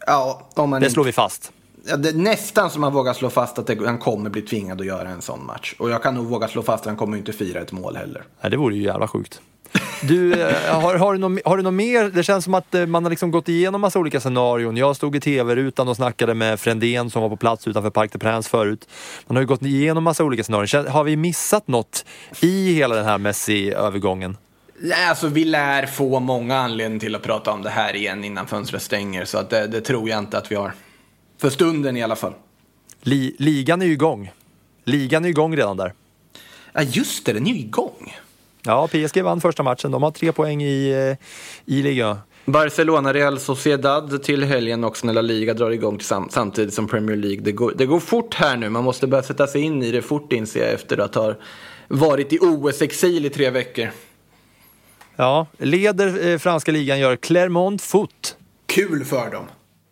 [0.06, 1.52] Ja, om man Det inte- slår vi fast.
[1.88, 5.08] Ja, det, nästan som man vågar slå fast att han kommer bli tvingad att göra
[5.08, 5.74] en sån match.
[5.78, 8.22] Och jag kan nog våga slå fast att han kommer inte fira ett mål heller.
[8.40, 9.40] Nej, det vore ju jävla sjukt.
[10.08, 12.04] Du, eh, har, har, du något, har du något mer?
[12.04, 14.76] Det känns som att eh, man har liksom gått igenom massa olika scenarion.
[14.76, 18.20] Jag stod i tv-rutan och snackade med Frändén som var på plats utanför Parc des
[18.20, 18.88] Princes förut.
[19.26, 20.86] Man har ju gått igenom massa olika scenarion.
[20.86, 22.04] Har vi missat något
[22.40, 24.36] i hela den här Messi-övergången?
[24.78, 28.46] Nej, alltså vi lär få många anledningar till att prata om det här igen innan
[28.46, 29.24] fönstret stänger.
[29.24, 30.72] Så att det, det tror jag inte att vi har.
[31.40, 32.32] För stunden i alla fall.
[33.02, 34.32] Li, ligan är ju igång.
[34.84, 35.92] Ligan är igång redan där.
[36.72, 38.14] Ja, just det, den är ju igång.
[38.66, 39.90] Ja, PSG vann första matchen.
[39.90, 40.90] De har tre poäng i,
[41.66, 42.18] eh, i ligan.
[42.44, 47.16] Barcelona, Real Sociedad till helgen också när La Liga drar igång sam- samtidigt som Premier
[47.16, 47.40] League.
[47.40, 50.02] Det går, det går fort här nu, man måste börja sätta sig in i det
[50.02, 51.34] fort inser jag efter att ha
[51.88, 53.88] varit i OS-exil i tre veckor.
[55.16, 58.36] Ja, leder eh, franska ligan gör Clermont Foot.
[58.66, 59.44] Kul för dem.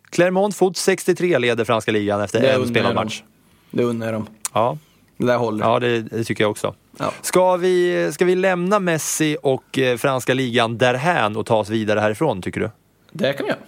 [0.09, 3.23] Clermont Foot 63 leder franska ligan efter en spelad match.
[3.71, 4.27] Det unnar jag dem.
[4.53, 4.77] Ja,
[5.17, 5.65] Det där håller.
[5.65, 6.75] ja det, det tycker jag också.
[6.97, 7.13] Ja.
[7.21, 11.99] Ska, vi, ska vi lämna Messi och eh, franska ligan därhän och ta oss vidare
[11.99, 12.69] härifrån, tycker du?
[13.11, 13.59] Det kan vi göra.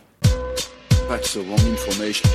[1.09, 2.31] That's the wrong information.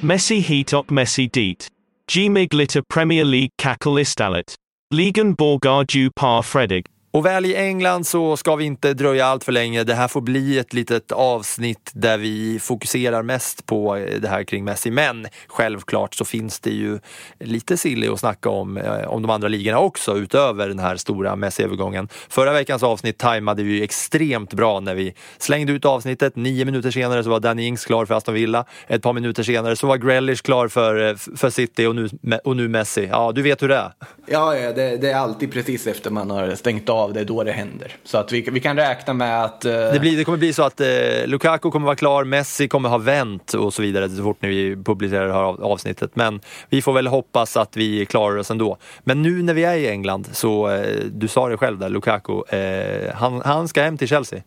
[0.00, 1.68] Messi heat och Messi dit.
[2.12, 4.54] Gmig lite Premier League kackle istället.
[4.94, 6.86] Ligan borgar du par Fredig.
[7.14, 9.84] Och väl i England så ska vi inte dröja allt för länge.
[9.84, 14.44] Det här får bli ett litet avsnitt där vi fokuserar mest på eh, det här
[14.44, 14.90] kring Messi.
[14.90, 16.98] Men självklart så finns det ju
[17.40, 21.36] lite silly att snacka om, eh, om de andra ligorna också utöver den här stora
[21.36, 22.08] Messi-övergången.
[22.28, 26.36] Förra veckans avsnitt tajmade vi ju extremt bra när vi slängde ut avsnittet.
[26.36, 28.64] Nio minuter senare så var Danny Ings klar för Aston Villa.
[28.86, 32.08] Ett par minuter senare så var Grealish klar för, eh, för City och nu,
[32.44, 33.08] och nu Messi.
[33.10, 33.92] Ja, du vet hur det är.
[34.26, 37.52] Ja, ja det, det är alltid precis efter man har stängt av, det då det
[37.52, 37.92] händer.
[38.04, 39.64] Så att vi, vi kan räkna med att...
[39.64, 40.86] eh, Det, blir, det kommer bli så att eh,
[41.26, 44.76] Lukaku kommer vara klar, Messi kommer ha vänt och så vidare så fort när vi
[44.84, 46.16] publicerar det här avsnittet.
[46.16, 48.76] Men vi får väl hoppas att vi klarar oss ändå.
[49.04, 52.42] Men nu när vi är i England så, eh, du sa det själv där, Lukaku,
[52.56, 54.42] eh, han, han ska hem till Chelsea.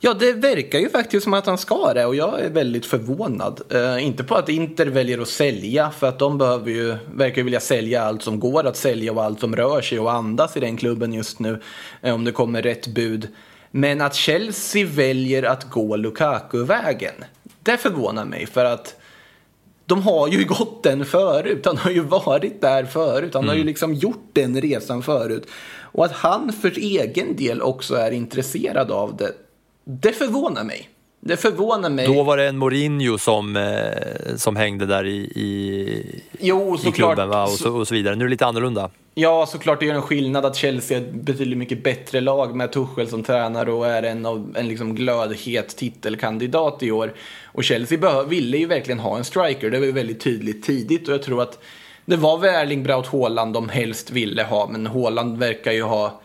[0.00, 3.60] Ja, det verkar ju faktiskt som att han ska det och jag är väldigt förvånad.
[3.70, 7.42] Eh, inte på att Inter väljer att sälja, för att de behöver ju, verkar ju
[7.42, 10.60] vilja sälja allt som går att sälja och allt som rör sig och andas i
[10.60, 11.60] den klubben just nu,
[12.02, 13.28] eh, om det kommer rätt bud.
[13.70, 17.14] Men att Chelsea väljer att gå Lukaku-vägen,
[17.62, 19.00] det förvånar mig för att
[19.86, 21.66] de har ju gått den förut.
[21.66, 23.34] Han har ju varit där förut.
[23.34, 25.46] Han har ju liksom gjort den resan förut.
[25.80, 29.32] Och att han för egen del också är intresserad av det,
[29.90, 30.88] det förvånar mig.
[31.20, 32.06] Det förvånar mig.
[32.06, 37.28] Då var det en Mourinho som, eh, som hängde där i, i, jo, i klubben
[37.28, 37.42] va?
[37.42, 38.16] Och, så, och så vidare.
[38.16, 38.90] Nu är det lite annorlunda.
[39.14, 42.72] Ja, såklart det gör en skillnad att Chelsea är ett betydligt mycket bättre lag med
[42.72, 47.12] Tuchel som tränare och är en, av, en liksom glödhet titelkandidat i år.
[47.44, 51.14] Och Chelsea ville ju verkligen ha en striker, det var ju väldigt tydligt tidigt och
[51.14, 51.58] jag tror att
[52.04, 56.20] det var väl Erling Braut Haaland de helst ville ha, men Haaland verkar ju ha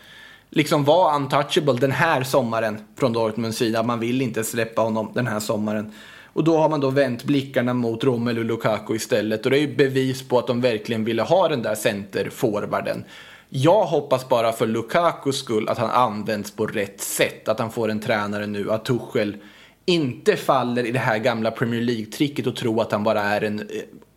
[0.55, 3.83] liksom var untouchable den här sommaren från Dortmunds sida.
[3.83, 5.91] Man vill inte släppa honom den här sommaren.
[6.33, 9.45] Och då har man då vänt blickarna mot Romelu Lukaku istället.
[9.45, 13.03] Och det är ju bevis på att de verkligen ville ha den där centerforwarden.
[13.49, 17.49] Jag hoppas bara för Lukakus skull att han används på rätt sätt.
[17.49, 19.37] Att han får en tränare nu, att Tuchel
[19.85, 23.59] inte faller i det här gamla Premier League-tricket och tror att han bara är en
[23.59, 23.65] eh,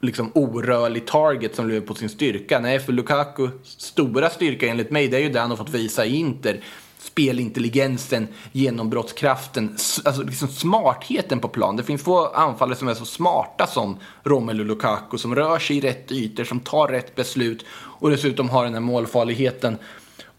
[0.01, 2.61] liksom orörlig target som lever på sin styrka.
[2.61, 6.07] Nej, för Lukaku stora styrka enligt mig, det är ju det han har fått visa
[6.07, 6.61] i Inter.
[6.99, 11.77] Spelintelligensen, genombrottskraften, alltså liksom smartheten på plan.
[11.77, 15.81] Det finns få anfallare som är så smarta som Romelu Lukaku, som rör sig i
[15.81, 19.79] rätt ytor, som tar rätt beslut och dessutom har den här målfarligheten.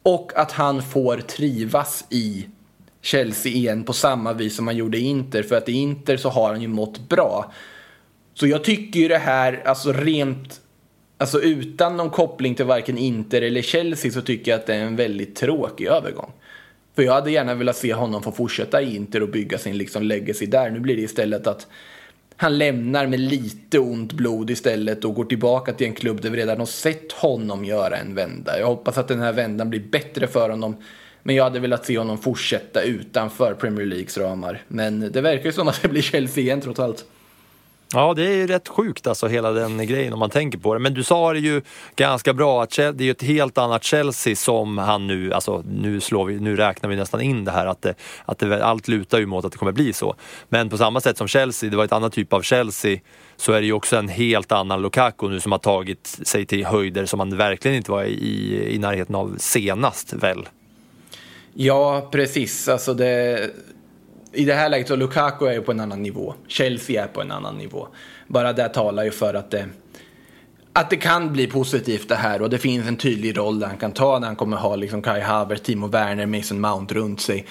[0.03, 2.47] Och att han får trivas i
[3.07, 5.43] Chelsea igen på samma vis som han gjorde i Inter.
[5.43, 7.51] För att i Inter så har han ju mått bra.
[8.33, 10.61] Så jag tycker ju det här, alltså rent,
[11.17, 14.83] alltså utan någon koppling till varken Inter eller Chelsea så tycker jag att det är
[14.83, 16.31] en väldigt tråkig övergång.
[16.95, 20.03] För jag hade gärna velat se honom få fortsätta i Inter och bygga sin liksom
[20.03, 20.69] legacy där.
[20.69, 21.67] Nu blir det istället att
[22.35, 26.37] han lämnar med lite ont blod istället och går tillbaka till en klubb där vi
[26.37, 28.59] redan har sett honom göra en vända.
[28.59, 30.75] Jag hoppas att den här vändan blir bättre för honom.
[31.27, 34.61] Men jag hade velat se honom fortsätta utanför Premier Leagues ramar.
[34.67, 37.05] Men det verkar ju som att det blir Chelsea igen trots allt.
[37.93, 40.79] Ja, det är ju rätt sjukt alltså hela den grejen om man tänker på det.
[40.79, 41.61] Men du sa det ju
[41.95, 46.01] ganska bra att det är ju ett helt annat Chelsea som han nu, alltså nu,
[46.01, 49.19] slår vi, nu räknar vi nästan in det här att, det, att det, allt lutar
[49.19, 50.15] ju mot att det kommer bli så.
[50.49, 52.99] Men på samma sätt som Chelsea, det var ett annat typ av Chelsea,
[53.37, 56.65] så är det ju också en helt annan Lukaku nu som har tagit sig till
[56.65, 60.47] höjder som han verkligen inte var i, i närheten av senast väl.
[61.59, 62.67] Ja, precis.
[62.67, 63.49] Alltså det,
[64.31, 66.33] I det här läget så Lukaku är ju på en annan nivå.
[66.47, 67.87] Chelsea är på en annan nivå.
[68.27, 69.65] Bara det talar ju för att det,
[70.73, 73.77] att det kan bli positivt det här och det finns en tydlig roll där han
[73.77, 77.45] kan ta när han kommer ha liksom Kai Havertz, Timo Werner, Mason Mount runt sig.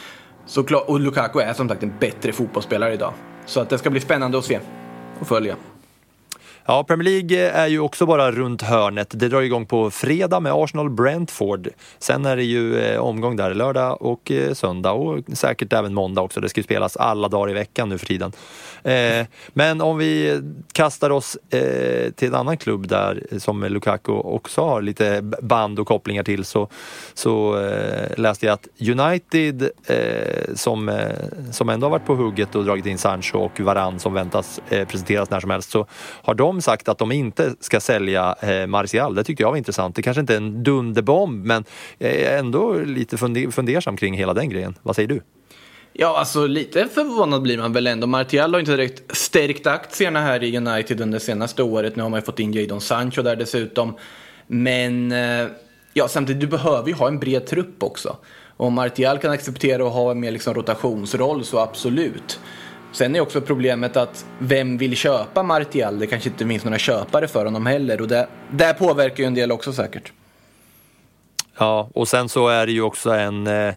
[0.46, 3.12] Så och Lukaku är som sagt en bättre fotbollsspelare idag.
[3.46, 4.60] Så att det ska bli spännande att se
[5.20, 5.56] och följa.
[6.68, 9.06] Ja, Premier League är ju också bara runt hörnet.
[9.10, 11.68] Det drar igång på fredag med Arsenal-Brentford.
[11.98, 16.22] Sen är det ju eh, omgång där lördag och eh, söndag och säkert även måndag
[16.22, 16.40] också.
[16.40, 18.32] Det ska ju spelas alla dagar i veckan nu för tiden.
[18.82, 20.40] Eh, men om vi
[20.72, 21.38] kastar oss
[22.14, 26.68] till en annan klubb där som Lukaku också har lite band och kopplingar till så,
[27.14, 27.54] så
[28.16, 29.70] läste jag att United
[30.54, 31.00] som,
[31.52, 35.30] som ändå har varit på hugget och dragit in Sancho och Varann som väntas presenteras
[35.30, 35.86] när som helst så
[36.22, 39.14] har de sagt att de inte ska sälja eh, Martial.
[39.14, 39.96] Det tyckte jag var intressant.
[39.96, 41.64] Det kanske inte är en dunderbomb men
[41.98, 43.16] jag är ändå lite
[43.52, 44.74] fundersam kring hela den grejen.
[44.82, 45.20] Vad säger du?
[45.92, 48.06] Ja, alltså lite förvånad blir man väl ändå.
[48.06, 51.96] Martial har inte direkt stärkt aktierna här i United under det senaste året.
[51.96, 53.94] Nu har man ju fått in Jadon Sancho där dessutom.
[54.46, 55.46] Men eh,
[55.92, 58.16] ja, samtidigt, du behöver ju ha en bred trupp också.
[58.56, 62.40] Om Martial kan acceptera att ha en mer liksom rotationsroll så absolut.
[62.96, 65.98] Sen är också problemet att vem vill köpa Martial?
[65.98, 68.00] Det kanske inte finns några köpare för honom heller.
[68.00, 70.12] Och det, det påverkar ju en del också säkert.
[71.58, 73.74] Ja, och sen så är det ju också en eh,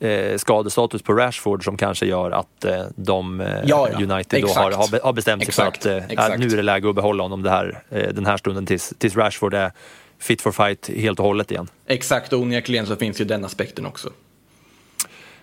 [0.00, 3.98] eh, skadestatus på Rashford som kanske gör att eh, de, eh, Ja, ja.
[4.14, 5.82] United då har, har be- har bestämt sig Exakt.
[5.82, 8.36] för att eh, nu är det läge att behålla honom det här, eh, den här
[8.36, 9.72] stunden tills, tills Rashford är
[10.18, 11.68] fit for fight helt och hållet igen.
[11.86, 14.10] Exakt, och onekligen så finns ju den aspekten också.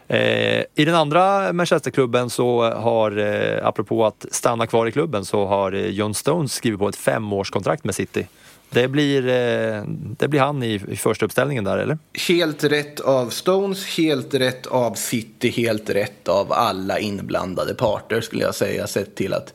[0.08, 5.46] Eh, I den andra Manchesterklubben så har, eh, apropå att stanna kvar i klubben, så
[5.46, 8.28] har eh, John Stones skrivit på ett femårskontrakt med City.
[8.70, 9.84] Det blir, eh,
[10.18, 11.98] det blir han i, i första uppställningen där, eller?
[12.28, 18.42] Helt rätt av Stones, helt rätt av City, helt rätt av alla inblandade parter skulle
[18.42, 18.88] jag säga.
[18.88, 19.54] Sett till att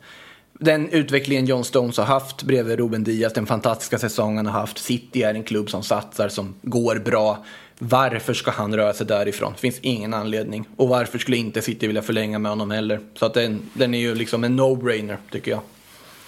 [0.61, 4.79] den utvecklingen John Stones har haft bredvid Ruben Diaz, den fantastiska säsongen han har haft.
[4.79, 7.45] City är en klubb som satsar, som går bra.
[7.83, 9.53] Varför ska han röra sig därifrån?
[9.53, 10.69] Det finns ingen anledning.
[10.77, 13.01] Och varför skulle inte City vilja förlänga med honom heller?
[13.15, 15.61] Så att den, den är ju liksom en no-brainer tycker jag.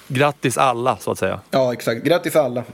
[0.09, 1.41] Grattis alla, så att säga.
[1.51, 2.05] Ja, exakt.
[2.05, 2.65] Grattis alla.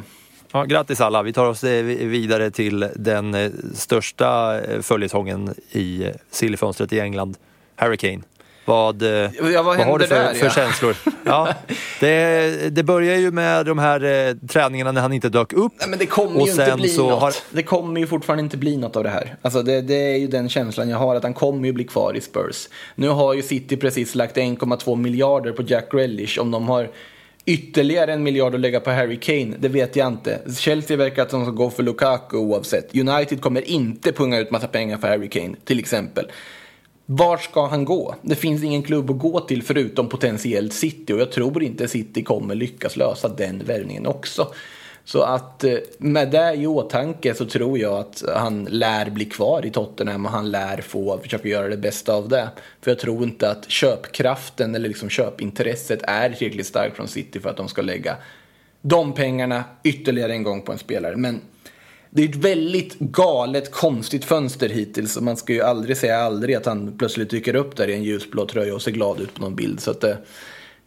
[0.53, 1.23] Ja, grattis alla.
[1.23, 7.37] Vi tar oss eh, vidare till den eh, största eh, följetongen i sillfönstret i England,
[7.77, 8.21] Harry Kane.
[8.69, 10.51] Vad, eh, Ja, vad vad har du för, där, för ja?
[10.53, 10.97] känslor?
[11.25, 11.49] Ja,
[12.01, 15.73] det, det börjar ju med de här eh, träningarna när han inte dök upp.
[15.81, 17.21] Nej, men det kommer ju inte bli något.
[17.21, 19.37] har- Det kommer ju fortfarande inte bli något av det här.
[19.43, 22.17] Alltså det, det är ju den känslan jag har, att han kommer ju bli kvar
[22.17, 22.69] i Spurs.
[22.95, 26.39] Nu har ju City precis lagt 1,2 miljarder på Jack Grealish.
[26.41, 26.89] Om de har
[27.45, 30.39] ytterligare en miljard att lägga på Harry Kane, det vet jag inte.
[30.59, 32.95] Chelsea verkar att de ska gå för Lukaku oavsett.
[32.97, 36.27] United kommer inte punga ut massa pengar för Harry Kane, till exempel.
[37.11, 38.15] Var ska han gå?
[38.23, 42.23] Det finns ingen klubb att gå till förutom potentiellt City och jag tror inte City
[42.23, 44.53] kommer lyckas lösa den värvningen också.
[45.05, 49.67] Så att eh, med det i åtanke så tror jag att han lär bli kvar
[49.67, 52.49] i Tottenham och han lär få försöka göra det bästa av det.
[52.81, 57.51] För jag tror inte att köpkraften eller liksom köpintresset är tillräckligt starkt från City för
[57.51, 58.17] att de ska lägga
[58.83, 61.17] de pengarna ytterligare en gång på en spelare.
[61.17, 61.41] Men
[62.19, 65.17] det är ett väldigt galet, konstigt fönster hittills.
[65.17, 68.03] Och man ska ju aldrig säga aldrig att han plötsligt dyker upp där i en
[68.03, 69.81] ljusblå tröja och ser glad ut på någon bild.
[69.81, 70.15] Så att, eh,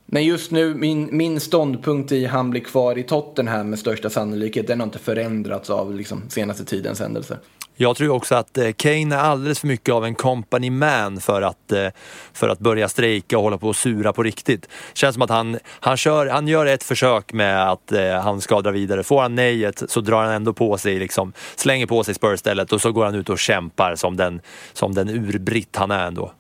[0.06, 4.68] men just nu, min, min ståndpunkt i han blir kvar i Tottenham med största sannolikhet,
[4.68, 7.38] den har inte förändrats av liksom, senaste tidens händelser.
[7.82, 11.42] Jag tror också att eh, Kane är alldeles för mycket av en company man för
[11.42, 11.88] att, eh,
[12.34, 14.70] för att börja strejka och hålla på och sura på riktigt.
[14.94, 18.62] Känns som att han, han, kör, han gör ett försök med att eh, han ska
[18.62, 19.04] dra vidare.
[19.04, 22.82] Får han nejet så drar han ändå på sig, liksom, slänger på sig spörstället och
[22.82, 24.42] så går han ut och kämpar som den,
[24.74, 26.32] som den urbritt han är ändå.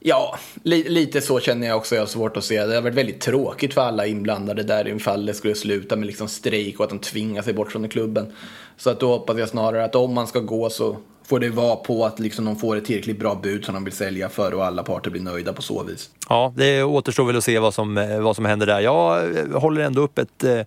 [0.00, 1.94] Ja, li, lite så känner jag också.
[1.94, 2.64] Jag har svårt att se.
[2.64, 6.28] Det har varit väldigt tråkigt för alla inblandade där ifall det skulle sluta med liksom
[6.28, 8.32] strejk och att de tvingar sig bort från klubben.
[8.76, 10.96] Så att då hoppas jag snarare att om man ska gå så
[11.28, 13.92] får det vara på att liksom de får ett tillräckligt bra bud som de vill
[13.92, 16.10] sälja för och alla parter blir nöjda på så vis.
[16.28, 18.80] Ja, det återstår väl att se vad som, eh, vad som händer där.
[18.80, 20.60] Jag eh, håller ändå upp ett eh,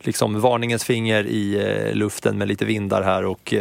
[0.00, 3.54] liksom, varningens finger i luften med lite vindar här och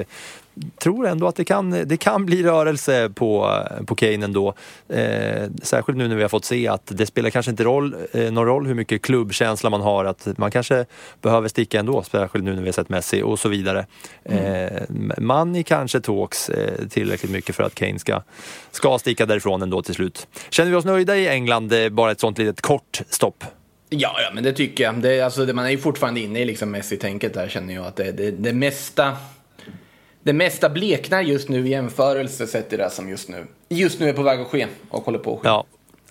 [0.80, 4.54] tror ändå att det kan, det kan bli rörelse på, på Kane ändå.
[4.90, 8.32] Eh, särskilt nu när vi har fått se att det spelar kanske inte roll, eh,
[8.32, 10.86] någon roll hur mycket klubbkänsla man har, att man kanske
[11.22, 13.86] behöver sticka ändå, särskilt nu när vi har sett Messi och så vidare.
[14.24, 14.82] Eh,
[15.18, 18.22] Money kanske talks eh, tillräckligt mycket för att Kane ska,
[18.72, 20.28] ska sticka därifrån ändå till slut.
[20.50, 21.74] Känner vi oss nöjda i England?
[21.92, 23.44] Bara ett sånt litet kort stopp.
[23.90, 25.02] Ja, ja, men det tycker jag.
[25.02, 28.12] Det, alltså, man är ju fortfarande inne i liksom Messi-tänket där känner jag att det,
[28.12, 29.18] det, det mesta
[30.26, 34.10] det mesta bleknar just nu i jämförelse sett till det som just nu, just nu
[34.10, 35.48] är på väg att ske och håller på att ske.
[35.48, 35.66] Ja.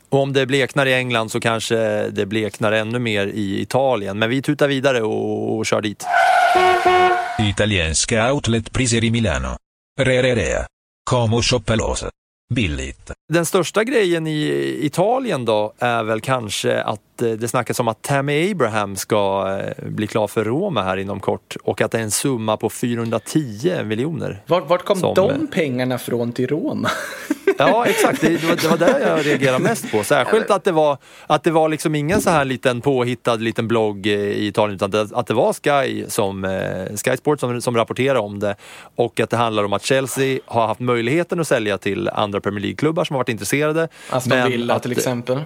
[0.09, 1.77] Och om det bleknar i England så kanske
[2.11, 4.19] det bleknar ännu mer i Italien.
[4.19, 6.07] Men vi tutar vidare och, och kör dit.
[7.39, 9.49] Italienska outlet priser i Milano.
[10.01, 10.67] Rererea.
[11.11, 12.11] Como shoppelosa.
[12.55, 13.11] Billigt.
[13.29, 18.03] Den största grejen i Italien då är väl kanske att eh, det snackas om att
[18.03, 22.03] Tammy Abraham ska eh, bli klar för Roma här inom kort och att det är
[22.03, 24.43] en summa på 410 miljoner.
[24.47, 26.91] Vart, vart kom Som- de pengarna från till Roma?
[27.59, 28.20] Ja, exakt.
[28.20, 30.05] Det, var, det var det jag reagerade mest på.
[30.05, 34.07] Särskilt att det var, att det var liksom ingen så här liten påhittad liten blogg
[34.07, 36.59] eh, i Italien utan det, att det var Sky, som,
[37.05, 38.57] Sky Sport som, som rapporterade om det
[38.97, 42.61] och att det handlar om att Chelsea har haft möjligheten att sälja till andra Premier
[42.61, 43.89] League-klubbar som har varit intresserade.
[44.11, 45.41] Aston men Villa att- till exempel.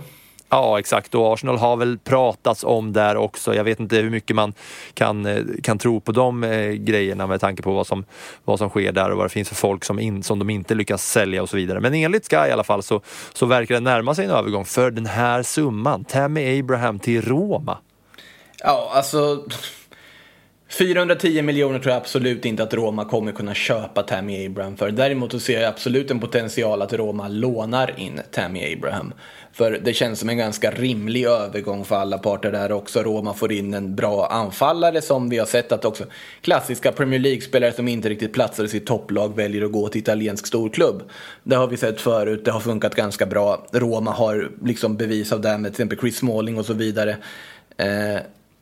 [0.50, 1.14] Ja, exakt.
[1.14, 3.54] Och Arsenal har väl pratats om där också.
[3.54, 4.52] Jag vet inte hur mycket man
[4.94, 8.04] kan, eh, kan tro på de eh, grejerna med tanke på vad som,
[8.44, 10.74] vad som sker där och vad det finns för folk som, in, som de inte
[10.74, 11.80] lyckas sälja och så vidare.
[11.80, 13.00] Men enligt Sky i alla fall så,
[13.32, 16.04] så verkar det närma sig en övergång för den här summan.
[16.04, 17.78] Tammy Abraham till Roma.
[18.64, 19.44] Ja, alltså
[20.70, 24.90] 410 miljoner tror jag absolut inte att Roma kommer kunna köpa Tammy Abraham för.
[24.90, 29.12] Däremot så ser jag absolut en potential att Roma lånar in Tammy Abraham.
[29.52, 33.02] För det känns som en ganska rimlig övergång för alla parter där också.
[33.02, 36.04] Roma får in en bra anfallare som vi har sett att också
[36.40, 40.46] klassiska Premier League-spelare som inte riktigt platsar i sitt topplag väljer att gå till italiensk
[40.46, 41.02] storklubb.
[41.44, 43.66] Det har vi sett förut, det har funkat ganska bra.
[43.72, 47.16] Roma har liksom bevis av det med till exempel Chris Smalling och så vidare.
[47.76, 48.20] Eh,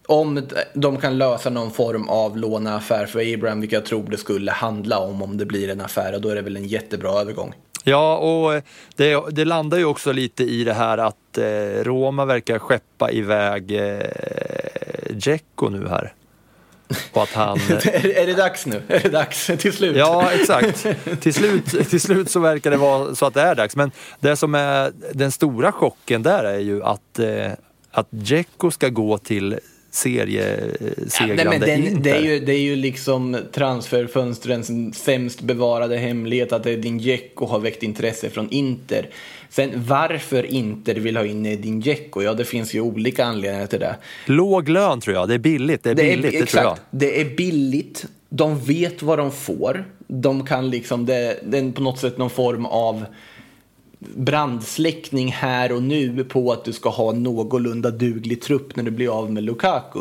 [0.09, 4.53] om de kan lösa någon form av låneaffär för Abraham, vilket jag tror det skulle
[4.53, 7.55] handla om om det blir en affär, och då är det väl en jättebra övergång.
[7.85, 8.63] Ja, och
[8.97, 13.73] det, det landar ju också lite i det här att eh, Roma verkar skeppa iväg
[13.73, 14.01] eh,
[15.11, 16.13] Dzeko nu här.
[17.13, 17.59] Och att han...
[17.59, 18.83] är, det dags nu?
[18.89, 19.97] Är det dags till slut?
[19.97, 20.87] Ja, exakt.
[21.21, 23.77] Till slut, till slut så verkar det vara så att det är dags.
[23.77, 23.91] Men
[24.21, 27.53] det som är den stora chocken där är ju att, eh,
[27.91, 29.59] att Dzeko ska gå till
[29.97, 32.03] seriesegrande Nej, men den, Inter.
[32.03, 37.59] det, är ju, det är ju liksom transferfönstrens sämst bevarade hemlighet att Edin Dzeko har
[37.59, 39.09] väckt intresse från Inter.
[39.51, 43.81] Sen varför Inter vill ha in Edin Dzeko, ja det finns ju olika anledningar till
[43.81, 43.97] det.
[44.27, 45.83] Låg lön tror jag, det är billigt.
[45.83, 46.73] Det är billigt, det, tror jag.
[46.73, 51.73] exakt, det är billigt, de vet vad de får, de kan liksom, det, det är
[51.73, 53.05] på något sätt någon form av
[54.15, 59.19] brandsläckning här och nu på att du ska ha någorlunda duglig trupp när du blir
[59.19, 60.01] av med Lukaku.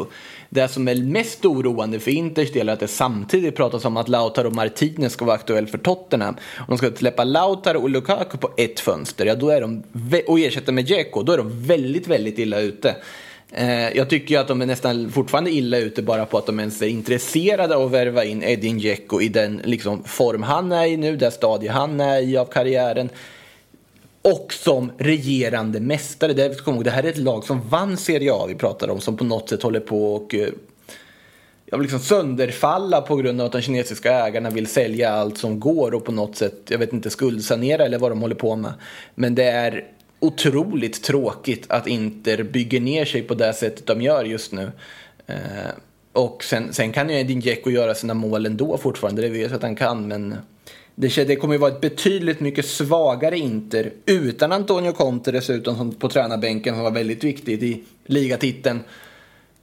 [0.49, 4.09] Det som är mest oroande för Inters del är att det samtidigt pratas om att
[4.09, 6.35] Lautaro och Martinez ska vara aktuell för Tottenham.
[6.57, 9.83] Om de ska släppa Lautaro och Lukaku på ett fönster ja, då är de,
[10.27, 12.95] och ersätta med Dzeko, då är de väldigt, väldigt illa ute.
[13.51, 16.81] Eh, jag tycker att de är nästan fortfarande illa ute bara på att de ens
[16.81, 20.97] är intresserade av att värva in Edin Dzeko i den liksom, form han är i
[20.97, 23.09] nu, det stadie han är i av karriären.
[24.25, 26.33] Och som regerande mästare.
[26.33, 29.17] Det, kom det här är ett lag som vann Serie A vi pratar om, som
[29.17, 30.49] på något sätt håller på och eh,
[31.65, 35.59] jag vill liksom sönderfalla på grund av att de kinesiska ägarna vill sälja allt som
[35.59, 38.73] går och på något sätt, jag vet inte, skuldsanera eller vad de håller på med.
[39.15, 39.85] Men det är
[40.19, 44.71] otroligt tråkigt att Inter bygger ner sig på det sättet de gör just nu.
[45.27, 45.35] Eh,
[46.13, 49.55] och sen, sen kan ju Edin Dzeko göra sina mål ändå fortfarande, det vet jag
[49.55, 50.35] att han kan, men
[50.95, 56.09] det, kommer ju vara ett betydligt mycket svagare Inter utan Antonio Conte dessutom som på
[56.09, 58.79] tränarbänken som var väldigt viktigt i ligatiteln.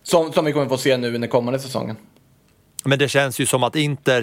[0.03, 1.97] Som, som vi kommer få se nu under kommande säsongen.
[2.85, 4.23] Men det känns ju som att Inter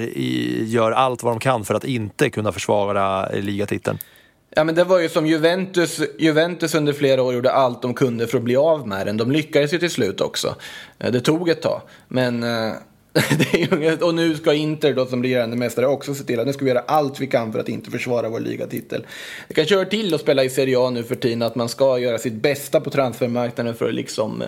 [0.66, 3.98] gör allt vad de kan för att inte kunna försvara ligatiteln.
[4.56, 8.28] Ja, men det var ju som Juventus, Juventus under flera år gjorde allt de kunde
[8.28, 9.18] för att bli av med den.
[9.18, 10.56] De lyckades ju till slut också.
[11.00, 11.82] Eh, det tog ett tag.
[12.08, 12.74] Men, eh,
[14.02, 16.72] och nu ska Inter då som regerande mästare också se till att nu ska vi
[16.72, 19.06] göra allt vi kan för att inte försvara vår ligatitel.
[19.48, 22.00] Det kanske hör till att spela i Serie A nu för tiden att man ska
[22.00, 24.44] göra sitt bästa på transfermarknaden för att liksom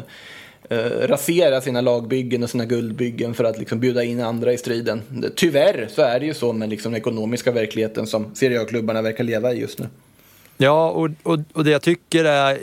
[0.69, 5.01] eh, rasera sina lagbyggen och sina guldbyggen för att liksom bjuda in andra i striden.
[5.35, 9.23] Tyvärr så är det ju så med liksom den ekonomiska verkligheten som Serie A-klubbarna verkar
[9.23, 9.87] leva i just nu.
[10.63, 12.57] Ja, och, och, och, det jag tycker är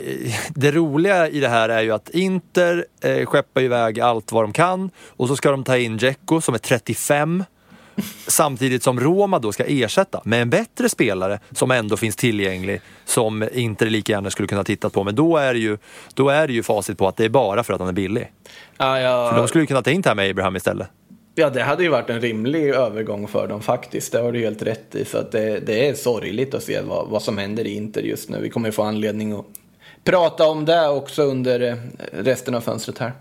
[0.49, 4.53] det roliga i det här är ju att Inter eh, skeppar iväg allt vad de
[4.53, 7.43] kan och så ska de ta in Dzeko som är 35
[8.27, 13.49] samtidigt som Roma då ska ersätta med en bättre spelare som ändå finns tillgänglig som
[13.53, 15.03] Inter lika gärna skulle kunna titta på.
[15.03, 15.77] Men då är det ju,
[16.13, 18.31] då är det ju facit på att det är bara för att han är billig.
[18.77, 19.29] Ja, ja.
[19.29, 20.87] För de skulle kunna ta in med Abraham istället.
[21.39, 24.11] Ja, det hade ju varit en rimlig övergång för dem faktiskt.
[24.11, 25.05] Det har du helt rätt i.
[25.05, 28.29] Så att det, det är sorgligt att se vad, vad som händer i Inter just
[28.29, 28.39] nu.
[28.41, 29.45] Vi kommer få anledning att
[30.03, 31.75] prata om det också under eh,
[32.11, 33.11] resten av fönstret här.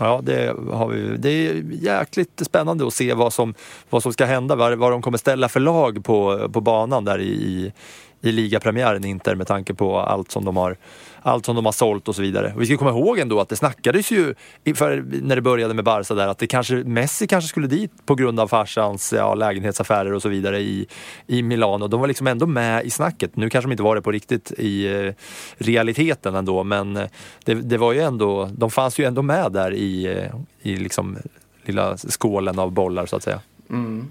[0.00, 1.16] Ja, det, har vi.
[1.16, 3.54] det är jäkligt spännande att se vad som,
[3.90, 7.20] vad som ska hända, vad, vad de kommer ställa för lag på, på banan där
[7.20, 7.72] i,
[8.20, 10.76] i ligapremiären Inter med tanke på allt som de har,
[11.24, 12.52] allt som de har sålt och så vidare.
[12.54, 14.34] Och vi ska komma ihåg ändå att det snackades ju
[14.74, 18.14] för, när det började med Barca där att det kanske, Messi kanske skulle dit på
[18.14, 20.86] grund av farsans ja, lägenhetsaffärer och så vidare i,
[21.26, 21.88] i Milano.
[21.88, 23.36] De var liksom ändå med i snacket.
[23.36, 25.12] Nu kanske de inte var det på riktigt i eh,
[25.58, 27.08] realiteten ändå men eh,
[27.44, 31.16] det, det, var ju ändå, de fanns ju ändå med där i, eh, i liksom
[31.64, 33.40] lilla skålen av bollar så att säga.
[33.70, 34.08] Mm.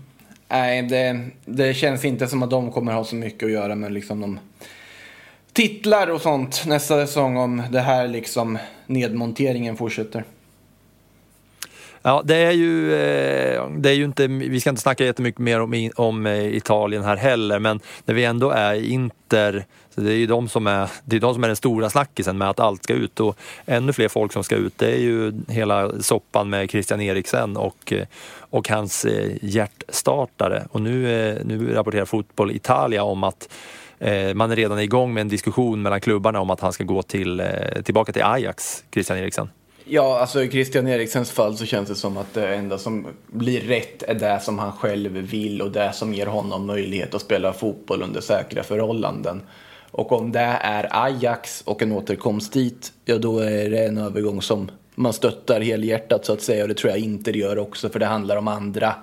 [0.49, 3.93] Nej, det, det känns inte som att de kommer ha så mycket att göra med
[3.93, 4.39] liksom de
[5.53, 10.23] titlar och sånt nästa säsong om det här liksom nedmonteringen fortsätter.
[12.05, 15.61] Ja, det är ju, eh, det är ju inte, vi ska inte snacka jättemycket mer
[15.61, 20.15] om, om eh, Italien här heller, men när vi ändå är Inter, så det är
[20.15, 22.83] ju de som är, det är de som är den stora snackisen med att allt
[22.83, 24.77] ska ut och ännu fler folk som ska ut.
[24.77, 28.05] Det är ju hela soppan med Christian Eriksen och, eh,
[28.39, 29.05] och hans
[29.41, 30.67] hjärtstartare.
[30.71, 33.49] Och nu, nu rapporterar Fotboll Italia om att
[33.99, 37.01] Eh, man är redan igång med en diskussion mellan klubbarna om att han ska gå
[37.01, 37.47] till, eh,
[37.83, 39.49] tillbaka till Ajax, Christian Eriksen.
[39.85, 43.61] Ja, alltså i Christian Eriksens fall så känns det som att det enda som blir
[43.61, 47.53] rätt är det som han själv vill och det som ger honom möjlighet att spela
[47.53, 49.41] fotboll under säkra förhållanden.
[49.91, 54.41] Och om det är Ajax och en återkomst dit, ja då är det en övergång
[54.41, 57.89] som man stöttar helhjärtat så att säga och det tror jag inte det gör också
[57.89, 58.95] för det handlar om andra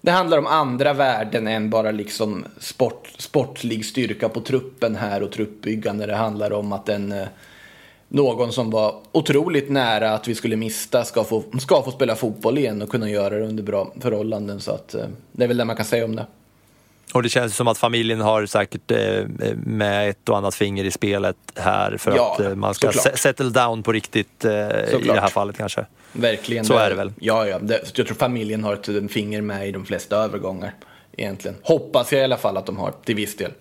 [0.00, 5.32] det handlar om andra värden än bara liksom sport, sportlig styrka på truppen här och
[5.32, 6.06] truppbyggande.
[6.06, 7.26] Det handlar om att en eh,
[8.08, 12.58] någon som var otroligt nära att vi skulle mista ska få, ska få spela fotboll
[12.58, 14.60] igen och kunna göra det under bra förhållanden.
[14.60, 16.26] Så att, eh, det är väl det man kan säga om det.
[17.12, 19.24] Och det känns som att familjen har säkert eh,
[19.56, 23.50] med ett och annat finger i spelet här för ja, att eh, man ska settle
[23.50, 24.48] down på riktigt i
[25.04, 25.86] det här fallet kanske.
[26.12, 26.64] Verkligen.
[26.64, 27.12] Så det, är det väl.
[27.20, 27.58] Ja, ja.
[27.58, 30.74] Det, jag tror familjen har ett finger med i de flesta övergångar
[31.16, 31.56] egentligen.
[31.62, 33.52] Hoppas jag i alla fall att de har till viss del.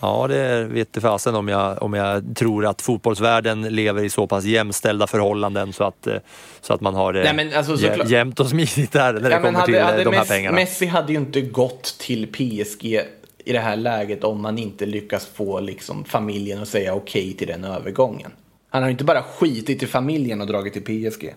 [0.00, 4.44] Ja, det vet fasen om jag, om jag tror att fotbollsvärlden lever i så pass
[4.44, 6.14] jämställda förhållanden så att, eh,
[6.60, 9.58] så att man har det Nej, alltså, jämnt och smidigt där när ja, det kommer
[9.58, 10.54] hade, till hade de här Messi, pengarna.
[10.54, 13.00] Messi hade ju inte gått till PSG
[13.44, 17.32] i det här läget om man inte lyckas få liksom, familjen att säga okej okay
[17.32, 18.30] till den övergången.
[18.70, 21.34] Han har ju inte bara skitit i familjen och dragit till PSG.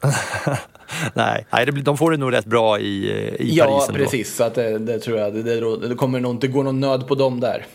[1.14, 4.36] Nej, Nej de får det nog rätt bra i, i ja, Paris Ja, precis.
[4.36, 7.08] Så att det, det, tror jag, det, det, det kommer nog inte gå någon nöd
[7.08, 7.66] på dem där.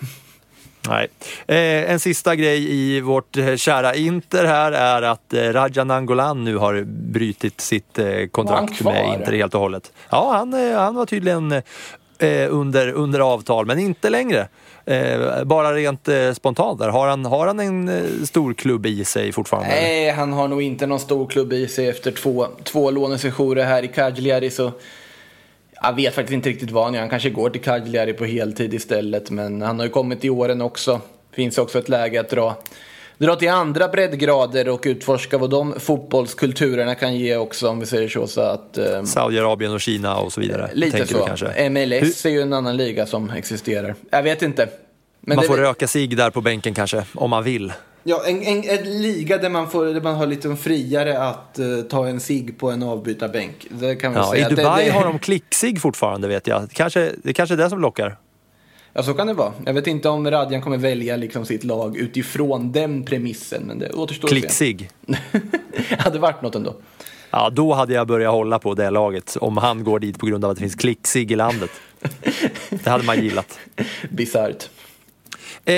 [0.88, 1.08] Nej.
[1.48, 6.44] Eh, en sista grej i vårt eh, kära Inter här är att eh, Raja Nangolan
[6.44, 9.92] nu har brutit sitt eh, kontrakt med Inter helt och hållet.
[10.10, 11.64] Ja, han, eh, han var tydligen eh,
[12.20, 14.48] Eh, under, under avtal, men inte längre.
[14.86, 16.90] Eh, bara rent eh, spontant där.
[16.90, 19.70] Har han, har han en eh, stor klubb i sig fortfarande?
[19.70, 23.84] Nej, han har nog inte någon stor klubb i sig efter två, två lånesessioner här
[23.84, 24.50] i Cagliari.
[24.50, 24.72] Så
[25.82, 27.02] jag vet faktiskt inte riktigt vad han gör.
[27.02, 29.30] Han kanske går till Cagliari på heltid istället.
[29.30, 31.02] Men han har ju kommit i åren också.
[31.32, 32.56] Finns också ett läge att dra,
[33.20, 38.10] dra till andra breddgrader och utforska vad de fotbollskulturerna kan ge också om vi säger
[38.10, 38.28] så.
[38.28, 40.70] så att, eh, Saudiarabien och Kina och så vidare?
[40.74, 41.20] lite tänker så.
[41.20, 41.70] Du kanske?
[41.70, 43.96] MLS är ju en annan liga som existerar.
[44.10, 44.70] Jag vet inte.
[45.22, 47.74] Men man det- får röka sig där på bänken kanske, om man vill.
[48.04, 51.66] Ja, en, en, en liga där man, får, där man har lite friare att eh,
[51.90, 53.68] ta en sig på en avbytarbänk.
[53.70, 54.42] Det kan vi Ja, säga.
[54.42, 56.70] I att det- Dubai det, har de klicksig fortfarande vet jag.
[56.72, 58.18] Kanske, det kanske är det som lockar.
[58.94, 59.54] Ja, så kan det vara.
[59.66, 63.92] Jag vet inte om Radjan kommer välja liksom sitt lag utifrån den premissen, men det
[63.92, 64.40] återstår att se.
[64.40, 64.90] Klicksig.
[65.98, 66.76] hade varit något ändå.
[67.32, 70.46] Ja, då hade jag börjat hålla på det laget om han går dit på grund
[70.46, 71.72] av att det finns klicksig i landet.
[72.70, 73.60] Det hade man gillat.
[74.10, 74.70] Bisarrt.
[75.66, 75.74] Eh,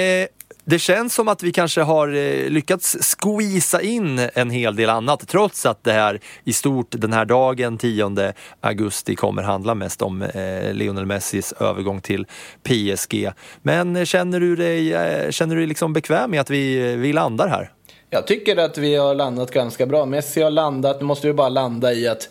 [0.66, 5.28] det känns som att vi kanske har eh, lyckats squeeza in en hel del annat
[5.28, 10.22] trots att det här i stort den här dagen 10 augusti kommer handla mest om
[10.22, 12.26] eh, Lionel Messis övergång till
[12.64, 13.30] PSG.
[13.62, 17.14] Men känner du dig, eh, känner du dig liksom bekväm med att vi, eh, vi
[17.14, 17.72] landar här?
[18.10, 20.06] Jag tycker att vi har landat ganska bra.
[20.06, 22.30] Messi har landat, nu måste vi bara landa i att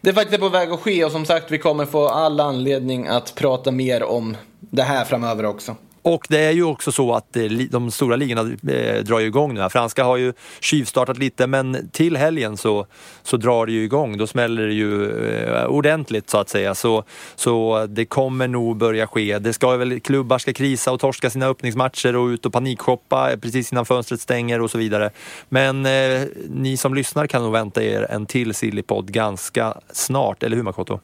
[0.00, 3.06] det faktiskt är på väg att ske och som sagt vi kommer få all anledning
[3.06, 5.76] att prata mer om det här framöver också.
[6.02, 8.40] Och det är ju också så att eh, de stora ligorna
[8.72, 9.60] eh, drar ju igång nu.
[9.60, 9.68] här.
[9.68, 12.86] Franska har ju tjuvstartat lite men till helgen så,
[13.22, 14.18] så drar det ju igång.
[14.18, 16.74] Då smäller det ju eh, ordentligt så att säga.
[16.74, 19.38] Så, så det kommer nog börja ske.
[19.38, 23.72] Det ska väl, klubbar ska krisa och torska sina öppningsmatcher och ut och panikshoppa precis
[23.72, 25.10] innan fönstret stänger och så vidare.
[25.48, 30.56] Men eh, ni som lyssnar kan nog vänta er en till Sillypodd ganska snart, eller
[30.56, 31.00] hur Makoto?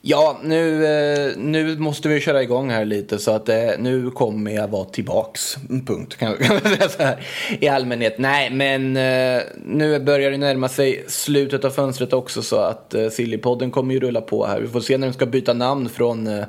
[0.00, 4.68] Ja, nu, nu måste vi köra igång här lite så att eh, nu kommer jag
[4.68, 5.56] vara tillbaks.
[5.86, 7.26] Punkt, kan jag säga så här
[7.60, 8.18] i allmänhet.
[8.18, 13.08] Nej, men eh, nu börjar det närma sig slutet av fönstret också så att eh,
[13.08, 14.60] Sillypodden kommer ju rulla på här.
[14.60, 16.44] Vi får se när den ska byta namn från, eh,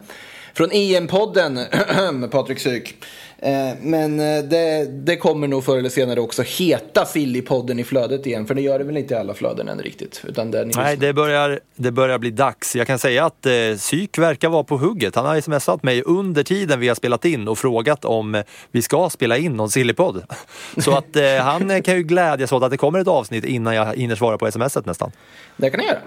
[0.54, 2.96] från EM-podden, Patrik Syk.
[3.44, 8.26] Eh, Men eh, det, det kommer nog förr eller senare också heta Sillypodden i flödet
[8.26, 8.48] igen.
[8.48, 10.22] För det gör det väl inte i alla flöden än riktigt.
[10.28, 12.76] Utan ni Nej, det börjar, det börjar bli dags.
[12.76, 15.16] Jag kan säga att eh, Syk verkar vara på hugget.
[15.16, 18.82] Han har smsat mig under tiden vi har spelat in och frågat om eh, vi
[18.82, 20.24] ska spela in någon Sillypodd.
[20.78, 23.96] Så att eh, han kan ju glädjas åt att det kommer ett avsnitt innan jag
[23.96, 25.12] hinner svara på smset nästan.
[25.58, 26.00] Det kan ni göra.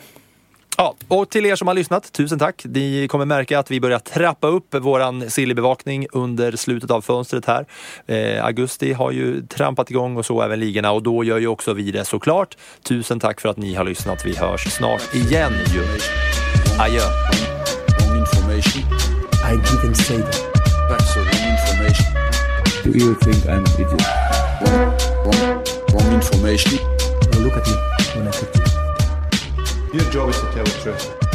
[0.76, 2.62] Ja, och till er som har lyssnat, tusen tack.
[2.64, 7.66] Ni kommer märka att vi börjar trappa upp våran Silly-bevakning under slutet av fönstret här.
[8.06, 11.72] Eh, augusti har ju trampat igång och så även ligorna och då gör ju också
[11.72, 12.56] vi det såklart.
[12.82, 14.26] Tusen tack för att ni har lyssnat.
[14.26, 15.82] Vi hörs snart igen ju.
[16.80, 17.00] Adjö.
[18.00, 18.26] Wrong.
[19.46, 20.56] I didn't say that.
[20.90, 22.06] That's wrong information.
[22.82, 24.02] Do you think I'm an idiot?
[25.24, 25.62] Wrong,
[25.92, 26.78] wrong information.
[27.32, 27.74] Now look at me
[28.16, 28.75] when I talk to you.
[29.92, 31.25] Your job is to tell the truth.